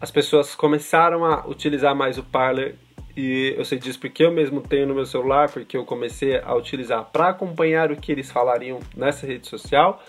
as 0.00 0.10
pessoas 0.10 0.54
começaram 0.54 1.24
a 1.24 1.46
utilizar 1.46 1.94
mais 1.94 2.16
o 2.16 2.22
Parler 2.22 2.76
e 3.16 3.54
eu 3.56 3.64
sei 3.64 3.78
disso 3.78 3.98
porque 3.98 4.24
eu 4.24 4.30
mesmo 4.30 4.60
tenho 4.60 4.86
no 4.86 4.94
meu 4.94 5.04
celular, 5.04 5.50
porque 5.50 5.76
eu 5.76 5.84
comecei 5.84 6.38
a 6.38 6.54
utilizar 6.54 7.04
para 7.06 7.30
acompanhar 7.30 7.90
o 7.90 7.96
que 7.96 8.12
eles 8.12 8.30
falariam 8.30 8.78
nessa 8.96 9.26
rede 9.26 9.48
social. 9.48 10.00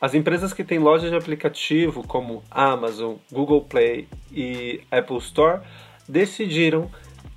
As 0.00 0.14
empresas 0.14 0.52
que 0.52 0.64
têm 0.64 0.78
lojas 0.78 1.10
de 1.10 1.16
aplicativo 1.16 2.06
como 2.06 2.42
Amazon, 2.50 3.16
Google 3.32 3.62
Play 3.62 4.08
e 4.32 4.80
Apple 4.90 5.18
Store 5.18 5.60
decidiram 6.08 6.90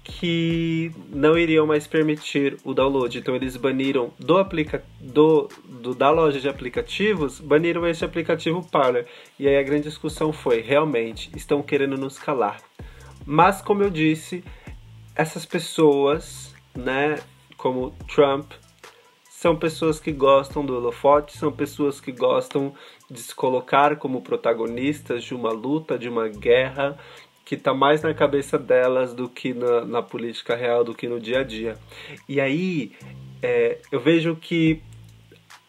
que 0.03 0.91
não 1.09 1.37
iriam 1.37 1.67
mais 1.67 1.85
permitir 1.85 2.57
o 2.63 2.73
download. 2.73 3.17
Então 3.17 3.35
eles 3.35 3.57
baniram 3.57 4.11
do 4.17 4.37
aplica 4.37 4.83
do, 4.99 5.49
do 5.65 5.93
da 5.93 6.09
loja 6.09 6.39
de 6.39 6.47
aplicativos, 6.47 7.39
baniram 7.39 7.85
esse 7.85 8.05
aplicativo 8.05 8.65
Parler. 8.69 9.05
E 9.37 9.47
aí 9.47 9.57
a 9.57 9.63
grande 9.63 9.83
discussão 9.83 10.31
foi, 10.31 10.61
realmente, 10.61 11.29
estão 11.35 11.61
querendo 11.61 11.97
nos 11.97 12.17
calar. 12.17 12.61
Mas 13.25 13.61
como 13.61 13.83
eu 13.83 13.89
disse, 13.89 14.43
essas 15.13 15.45
pessoas, 15.45 16.55
né, 16.73 17.19
como 17.57 17.91
Trump, 18.07 18.51
são 19.37 19.55
pessoas 19.55 19.99
que 19.99 20.11
gostam 20.11 20.65
do 20.65 20.75
holofote, 20.75 21.37
são 21.37 21.51
pessoas 21.51 22.01
que 22.01 22.11
gostam 22.11 22.73
de 23.07 23.21
se 23.21 23.35
colocar 23.35 23.95
como 23.97 24.23
protagonistas 24.23 25.23
de 25.23 25.35
uma 25.35 25.51
luta, 25.51 25.95
de 25.95 26.09
uma 26.09 26.27
guerra, 26.27 26.97
que 27.45 27.53
está 27.53 27.71
mais 27.71 28.01
na 28.01 28.15
cabeça 28.15 28.57
delas 28.57 29.13
do 29.13 29.29
que 29.29 29.53
na, 29.53 29.85
na, 29.85 30.01
política 30.01 30.55
real, 30.55 30.83
do 30.83 30.95
que 30.95 31.07
no 31.07 31.19
dia 31.19 31.41
a 31.41 31.43
dia. 31.43 31.77
E 32.27 32.41
aí 32.41 32.93
é, 33.39 33.77
eu 33.91 33.99
vejo 33.99 34.35
que 34.35 34.81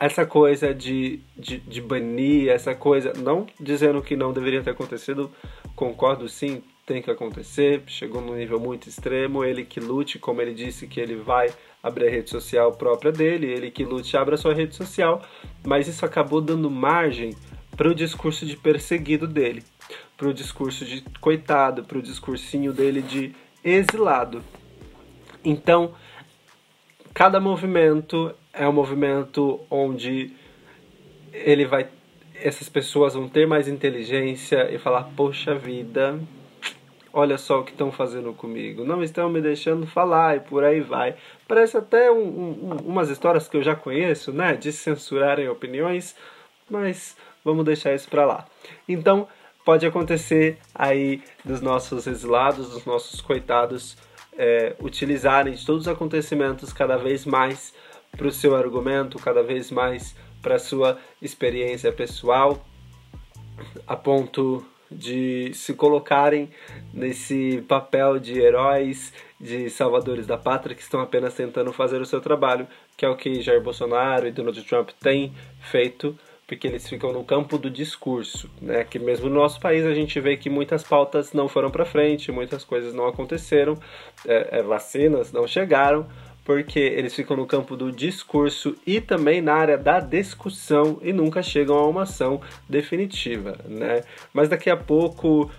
essa 0.00 0.24
coisa 0.24 0.72
de, 0.72 1.20
de, 1.36 1.58
de 1.58 1.82
banir, 1.82 2.48
essa 2.48 2.74
coisa, 2.74 3.12
não 3.18 3.46
dizendo 3.60 4.00
que 4.00 4.16
não 4.16 4.32
deveria 4.32 4.62
ter 4.62 4.70
acontecido, 4.70 5.30
concordo 5.76 6.26
sim, 6.26 6.62
tem 6.86 7.02
que 7.02 7.10
acontecer, 7.10 7.82
chegou 7.86 8.22
num 8.22 8.34
nível 8.34 8.58
muito 8.58 8.88
extremo, 8.88 9.44
ele 9.44 9.62
que 9.62 9.78
lute, 9.78 10.18
como 10.18 10.40
ele 10.40 10.54
disse 10.54 10.86
que 10.86 10.98
ele 10.98 11.16
vai 11.16 11.52
abrir 11.82 12.08
a 12.08 12.10
rede 12.10 12.30
social 12.30 12.72
própria 12.72 13.12
dele, 13.12 13.46
ele 13.46 13.70
que 13.70 13.84
lute 13.84 14.16
abra 14.16 14.36
sua 14.36 14.54
rede 14.54 14.74
social, 14.74 15.22
mas 15.66 15.88
isso 15.88 16.04
acabou 16.04 16.40
dando 16.40 16.70
margem 16.70 17.34
para 17.76 17.88
o 17.88 17.94
discurso 17.94 18.44
de 18.44 18.56
perseguido 18.56 19.26
dele 19.26 19.62
pro 20.18 20.34
discurso 20.34 20.84
de 20.84 21.02
coitado, 21.20 21.84
pro 21.84 22.02
discursinho 22.02 22.72
dele 22.72 23.00
de 23.00 23.32
exilado. 23.64 24.42
Então, 25.44 25.94
cada 27.14 27.38
movimento 27.38 28.34
é 28.52 28.68
um 28.68 28.72
movimento 28.72 29.60
onde 29.70 30.32
ele 31.32 31.64
vai 31.64 31.88
essas 32.40 32.68
pessoas 32.68 33.14
vão 33.14 33.28
ter 33.28 33.46
mais 33.46 33.68
inteligência 33.68 34.72
e 34.72 34.78
falar: 34.78 35.04
"Poxa 35.16 35.54
vida, 35.54 36.18
olha 37.12 37.38
só 37.38 37.60
o 37.60 37.64
que 37.64 37.72
estão 37.72 37.90
fazendo 37.90 38.32
comigo, 38.32 38.84
não 38.84 39.02
estão 39.02 39.28
me 39.28 39.40
deixando 39.40 39.86
falar 39.86 40.36
e 40.36 40.40
por 40.40 40.64
aí 40.64 40.80
vai. 40.80 41.14
Parece 41.46 41.76
até 41.76 42.10
um, 42.10 42.22
um, 42.22 42.76
umas 42.84 43.08
histórias 43.08 43.48
que 43.48 43.56
eu 43.56 43.62
já 43.62 43.74
conheço, 43.74 44.32
né, 44.32 44.54
de 44.54 44.72
censurarem 44.72 45.48
opiniões, 45.48 46.14
mas 46.70 47.16
vamos 47.44 47.64
deixar 47.64 47.94
isso 47.94 48.08
para 48.08 48.24
lá. 48.24 48.46
Então, 48.88 49.26
pode 49.64 49.86
acontecer 49.86 50.58
aí 50.74 51.22
dos 51.44 51.60
nossos 51.60 52.06
exilados, 52.06 52.70
dos 52.70 52.84
nossos 52.84 53.20
coitados, 53.20 53.96
é, 54.36 54.74
utilizarem 54.80 55.54
todos 55.56 55.82
os 55.82 55.88
acontecimentos 55.88 56.72
cada 56.72 56.96
vez 56.96 57.26
mais 57.26 57.74
para 58.16 58.26
o 58.26 58.32
seu 58.32 58.54
argumento, 58.54 59.18
cada 59.18 59.42
vez 59.42 59.70
mais 59.70 60.14
para 60.40 60.54
a 60.54 60.58
sua 60.58 60.98
experiência 61.20 61.92
pessoal, 61.92 62.64
a 63.86 63.96
ponto 63.96 64.64
de 64.90 65.52
se 65.54 65.74
colocarem 65.74 66.50
nesse 66.92 67.62
papel 67.68 68.18
de 68.18 68.38
heróis, 68.38 69.12
de 69.40 69.68
salvadores 69.70 70.26
da 70.26 70.36
pátria 70.36 70.74
que 70.74 70.82
estão 70.82 71.00
apenas 71.00 71.34
tentando 71.34 71.72
fazer 71.72 72.00
o 72.00 72.06
seu 72.06 72.20
trabalho, 72.20 72.66
que 72.96 73.04
é 73.04 73.08
o 73.08 73.16
que 73.16 73.40
Jair 73.40 73.62
Bolsonaro 73.62 74.26
e 74.26 74.32
Donald 74.32 74.62
Trump 74.64 74.90
têm 75.00 75.32
feito 75.60 76.18
porque 76.48 76.66
eles 76.66 76.88
ficam 76.88 77.12
no 77.12 77.22
campo 77.22 77.58
do 77.58 77.68
discurso, 77.68 78.50
né? 78.60 78.82
Que 78.82 78.98
mesmo 78.98 79.28
no 79.28 79.34
nosso 79.34 79.60
país 79.60 79.84
a 79.84 79.92
gente 79.92 80.18
vê 80.18 80.34
que 80.34 80.48
muitas 80.48 80.82
pautas 80.82 81.34
não 81.34 81.46
foram 81.46 81.70
para 81.70 81.84
frente, 81.84 82.32
muitas 82.32 82.64
coisas 82.64 82.94
não 82.94 83.06
aconteceram, 83.06 83.78
é, 84.26 84.58
é, 84.58 84.62
vacinas 84.62 85.30
não 85.30 85.46
chegaram, 85.46 86.06
porque 86.48 86.78
eles 86.78 87.14
ficam 87.14 87.36
no 87.36 87.46
campo 87.46 87.76
do 87.76 87.92
discurso 87.92 88.74
e 88.86 89.02
também 89.02 89.42
na 89.42 89.52
área 89.52 89.76
da 89.76 90.00
discussão 90.00 90.98
e 91.02 91.12
nunca 91.12 91.42
chegam 91.42 91.76
a 91.76 91.86
uma 91.86 92.04
ação 92.04 92.40
definitiva, 92.66 93.58
né? 93.66 94.00
Mas 94.32 94.48
daqui 94.48 94.70
a 94.70 94.76
pouco 94.76 95.50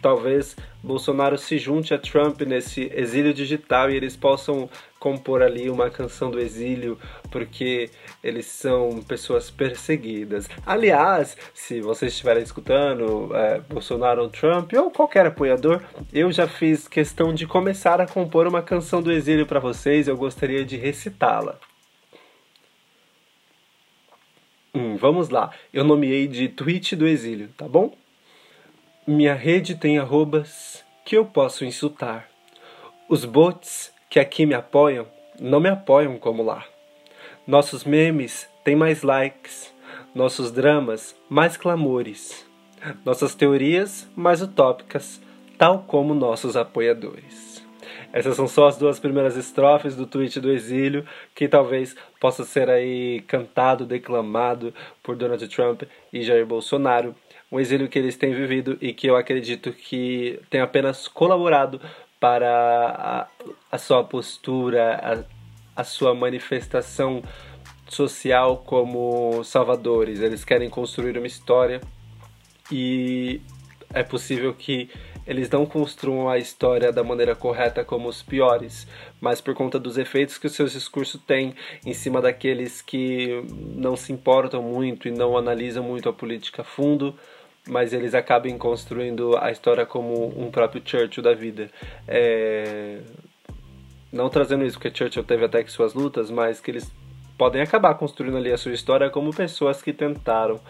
talvez 0.00 0.56
Bolsonaro 0.80 1.36
se 1.36 1.58
junte 1.58 1.92
a 1.92 1.98
Trump 1.98 2.42
nesse 2.42 2.88
exílio 2.94 3.34
digital 3.34 3.90
e 3.90 3.96
eles 3.96 4.14
possam 4.14 4.70
compor 4.98 5.42
ali 5.42 5.70
uma 5.70 5.90
canção 5.90 6.30
do 6.30 6.40
exílio, 6.40 6.98
porque 7.30 7.90
eles 8.22 8.46
são 8.46 9.00
pessoas 9.02 9.50
perseguidas. 9.50 10.48
Aliás, 10.66 11.36
se 11.54 11.80
vocês 11.80 12.12
estiverem 12.12 12.42
escutando 12.42 13.34
é, 13.34 13.60
Bolsonaro 13.60 14.28
Trump 14.28 14.72
ou 14.74 14.90
qualquer 14.90 15.26
apoiador, 15.26 15.82
eu 16.12 16.30
já 16.32 16.48
fiz 16.48 16.88
questão 16.88 17.32
de 17.32 17.46
começar 17.46 18.00
a 18.00 18.06
compor 18.06 18.46
uma 18.46 18.62
canção 18.62 19.02
do 19.02 19.12
exílio 19.12 19.46
para 19.46 19.60
vocês. 19.60 20.08
Eu 20.08 20.16
gostaria 20.16 20.64
de 20.64 20.76
recitá-la. 20.76 21.58
Hum, 24.74 24.96
vamos 24.96 25.28
lá. 25.28 25.50
Eu 25.72 25.84
nomeei 25.84 26.26
de 26.26 26.48
tweet 26.48 26.94
do 26.94 27.06
exílio, 27.06 27.48
tá 27.56 27.66
bom? 27.66 27.96
Minha 29.06 29.34
rede 29.34 29.74
tem 29.74 29.98
arrobas 29.98 30.84
que 31.04 31.16
eu 31.16 31.24
posso 31.24 31.64
insultar. 31.64 32.28
Os 33.08 33.24
bots 33.24 33.90
que 34.08 34.18
aqui 34.18 34.46
me 34.46 34.54
apoiam 34.54 35.06
não 35.40 35.60
me 35.60 35.68
apoiam 35.68 36.18
como 36.18 36.42
lá. 36.42 36.64
Nossos 37.46 37.84
memes 37.84 38.48
têm 38.64 38.74
mais 38.74 39.02
likes, 39.02 39.72
nossos 40.14 40.50
dramas 40.50 41.14
mais 41.28 41.56
clamores, 41.56 42.44
nossas 43.04 43.34
teorias 43.34 44.08
mais 44.16 44.42
utópicas, 44.42 45.20
tal 45.56 45.84
como 45.86 46.14
nossos 46.14 46.56
apoiadores. 46.56 47.64
Essas 48.12 48.36
são 48.36 48.48
só 48.48 48.68
as 48.68 48.76
duas 48.76 48.98
primeiras 48.98 49.36
estrofes 49.36 49.94
do 49.94 50.06
tweet 50.06 50.40
do 50.40 50.50
exílio, 50.50 51.06
que 51.34 51.46
talvez 51.46 51.94
possa 52.18 52.42
ser 52.42 52.68
aí 52.70 53.20
cantado, 53.26 53.86
declamado 53.86 54.74
por 55.02 55.14
Donald 55.14 55.46
Trump 55.48 55.82
e 56.12 56.22
Jair 56.22 56.46
Bolsonaro 56.46 57.14
um 57.50 57.58
exílio 57.58 57.88
que 57.88 57.98
eles 57.98 58.16
têm 58.16 58.34
vivido 58.34 58.76
e 58.80 58.92
que 58.92 59.06
eu 59.06 59.16
acredito 59.16 59.72
que 59.72 60.38
tem 60.50 60.60
apenas 60.60 61.08
colaborado 61.08 61.80
para 62.20 62.48
a, 62.90 63.26
a 63.70 63.78
sua 63.78 64.04
postura, 64.04 65.26
a, 65.76 65.80
a 65.80 65.84
sua 65.84 66.14
manifestação 66.14 67.22
social 67.88 68.58
como 68.58 69.42
salvadores. 69.44 70.20
Eles 70.20 70.44
querem 70.44 70.68
construir 70.68 71.16
uma 71.16 71.26
história 71.26 71.80
e 72.70 73.40
é 73.92 74.02
possível 74.02 74.52
que 74.52 74.90
eles 75.26 75.50
não 75.50 75.66
construam 75.66 76.28
a 76.28 76.38
história 76.38 76.90
da 76.90 77.04
maneira 77.04 77.36
correta 77.36 77.84
como 77.84 78.08
os 78.08 78.22
piores, 78.22 78.86
mas 79.20 79.42
por 79.42 79.54
conta 79.54 79.78
dos 79.78 79.98
efeitos 79.98 80.38
que 80.38 80.46
os 80.46 80.54
seus 80.54 80.72
discursos 80.72 81.20
têm 81.20 81.54
em 81.84 81.92
cima 81.92 82.20
daqueles 82.22 82.80
que 82.80 83.44
não 83.74 83.94
se 83.94 84.10
importam 84.10 84.62
muito 84.62 85.06
e 85.06 85.10
não 85.10 85.36
analisam 85.36 85.84
muito 85.84 86.08
a 86.08 86.14
política 86.14 86.62
a 86.62 86.64
fundo, 86.64 87.14
mas 87.68 87.92
eles 87.92 88.14
acabem 88.14 88.56
construindo 88.56 89.36
a 89.36 89.50
história 89.50 89.84
como 89.84 90.28
um 90.40 90.50
próprio 90.50 90.82
Churchill 90.84 91.22
da 91.22 91.34
vida. 91.34 91.70
É... 92.06 93.00
Não 94.10 94.28
trazendo 94.30 94.64
isso 94.64 94.78
porque 94.78 94.96
Churchill 94.96 95.24
teve 95.24 95.44
até 95.44 95.62
que 95.62 95.70
suas 95.70 95.92
lutas, 95.92 96.30
mas 96.30 96.60
que 96.60 96.70
eles 96.70 96.90
podem 97.36 97.62
acabar 97.62 97.94
construindo 97.94 98.36
ali 98.36 98.50
a 98.50 98.58
sua 98.58 98.72
história 98.72 99.10
como 99.10 99.34
pessoas 99.34 99.80
que 99.80 99.92
tentaram, 99.92 100.60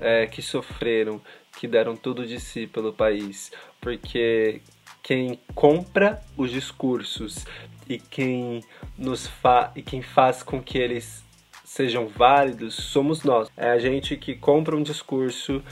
é, 0.00 0.26
que 0.26 0.42
sofreram, 0.42 1.20
que 1.58 1.68
deram 1.68 1.94
tudo 1.94 2.26
de 2.26 2.40
si 2.40 2.66
pelo 2.66 2.92
país, 2.92 3.52
porque 3.80 4.60
quem 5.02 5.38
compra 5.54 6.20
os 6.36 6.50
discursos 6.50 7.46
e 7.88 7.98
quem 7.98 8.60
nos 8.98 9.26
fa 9.26 9.70
e 9.76 9.82
quem 9.82 10.02
faz 10.02 10.42
com 10.42 10.60
que 10.60 10.78
eles 10.78 11.24
sejam 11.64 12.08
válidos 12.08 12.74
somos 12.74 13.22
nós. 13.22 13.48
É 13.56 13.70
a 13.70 13.78
gente 13.78 14.16
que 14.16 14.34
compra 14.34 14.74
um 14.74 14.82
discurso 14.82 15.62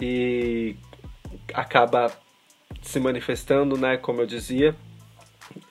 e 0.00 0.76
acaba 1.52 2.12
se 2.82 3.00
manifestando, 3.00 3.76
né, 3.76 3.96
como 3.96 4.20
eu 4.20 4.26
dizia, 4.26 4.74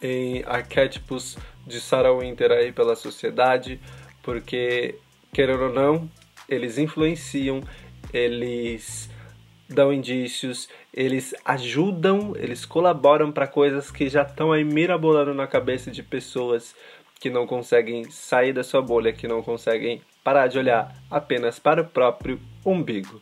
em 0.02 0.44
arquétipos 0.46 1.38
de 1.66 1.80
Sarah 1.80 2.14
Winter 2.14 2.52
aí 2.52 2.72
pela 2.72 2.96
sociedade, 2.96 3.80
porque 4.22 4.96
querendo 5.32 5.64
ou 5.64 5.74
não, 5.74 6.10
eles 6.48 6.78
influenciam, 6.78 7.62
eles 8.14 9.10
dão 9.68 9.92
indícios, 9.92 10.70
eles 10.94 11.34
ajudam, 11.44 12.34
eles 12.36 12.66
colaboram 12.66 13.32
para 13.32 13.48
coisas 13.48 13.90
que 13.90 14.08
já 14.08 14.22
estão 14.22 14.52
aí 14.52 14.64
mirabolando 14.64 15.34
na 15.34 15.48
cabeça 15.48 15.90
de 15.90 16.04
pessoas 16.04 16.76
que 17.20 17.30
não 17.30 17.48
conseguem 17.48 18.04
sair 18.12 18.54
da 18.54 18.64
sua 18.64 18.82
bolha, 18.82 19.14
que 19.14 19.28
não 19.28 19.42
conseguem 19.42 20.02
parar 20.24 20.48
de 20.48 20.58
olhar 20.58 20.94
apenas 21.10 21.58
para 21.58 21.82
o 21.82 21.86
próprio 21.86 22.40
umbigo. 22.66 23.22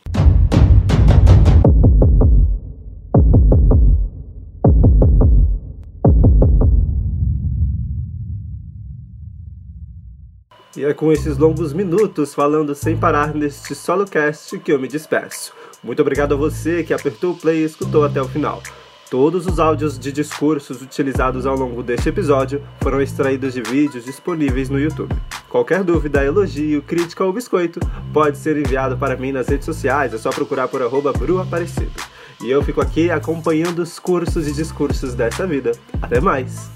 E 10.76 10.84
é 10.84 10.94
com 10.94 11.12
esses 11.12 11.36
longos 11.36 11.72
minutos 11.72 12.34
falando 12.34 12.74
sem 12.74 12.96
parar 12.96 13.34
neste 13.34 13.74
solo 13.74 14.06
cast 14.06 14.58
que 14.58 14.72
eu 14.72 14.78
me 14.78 14.88
despeço. 14.88 15.52
Muito 15.84 16.00
obrigado 16.00 16.32
a 16.32 16.36
você 16.36 16.82
que 16.82 16.94
apertou 16.94 17.32
o 17.32 17.36
play 17.36 17.58
e 17.58 17.64
escutou 17.64 18.04
até 18.04 18.22
o 18.22 18.28
final. 18.28 18.62
Todos 19.10 19.46
os 19.46 19.60
áudios 19.60 19.98
de 19.98 20.10
discursos 20.10 20.80
utilizados 20.80 21.44
ao 21.44 21.54
longo 21.54 21.82
deste 21.82 22.08
episódio 22.08 22.62
foram 22.80 23.02
extraídos 23.02 23.52
de 23.52 23.60
vídeos 23.60 24.06
disponíveis 24.06 24.70
no 24.70 24.80
YouTube. 24.80 25.14
Qualquer 25.50 25.84
dúvida, 25.84 26.24
elogio, 26.24 26.80
crítica 26.80 27.22
ou 27.22 27.34
biscoito 27.34 27.78
pode 28.10 28.38
ser 28.38 28.56
enviado 28.56 28.96
para 28.96 29.14
mim 29.14 29.30
nas 29.30 29.48
redes 29.48 29.66
sociais, 29.66 30.14
é 30.14 30.16
só 30.16 30.30
procurar 30.30 30.68
por 30.68 30.80
arroba 30.80 31.12
bruaparecido. 31.12 31.92
E 32.42 32.50
eu 32.50 32.62
fico 32.62 32.80
aqui 32.80 33.10
acompanhando 33.10 33.80
os 33.80 33.98
cursos 33.98 34.48
e 34.48 34.52
discursos 34.52 35.12
dessa 35.12 35.46
vida. 35.46 35.72
Até 36.00 36.18
mais! 36.18 36.72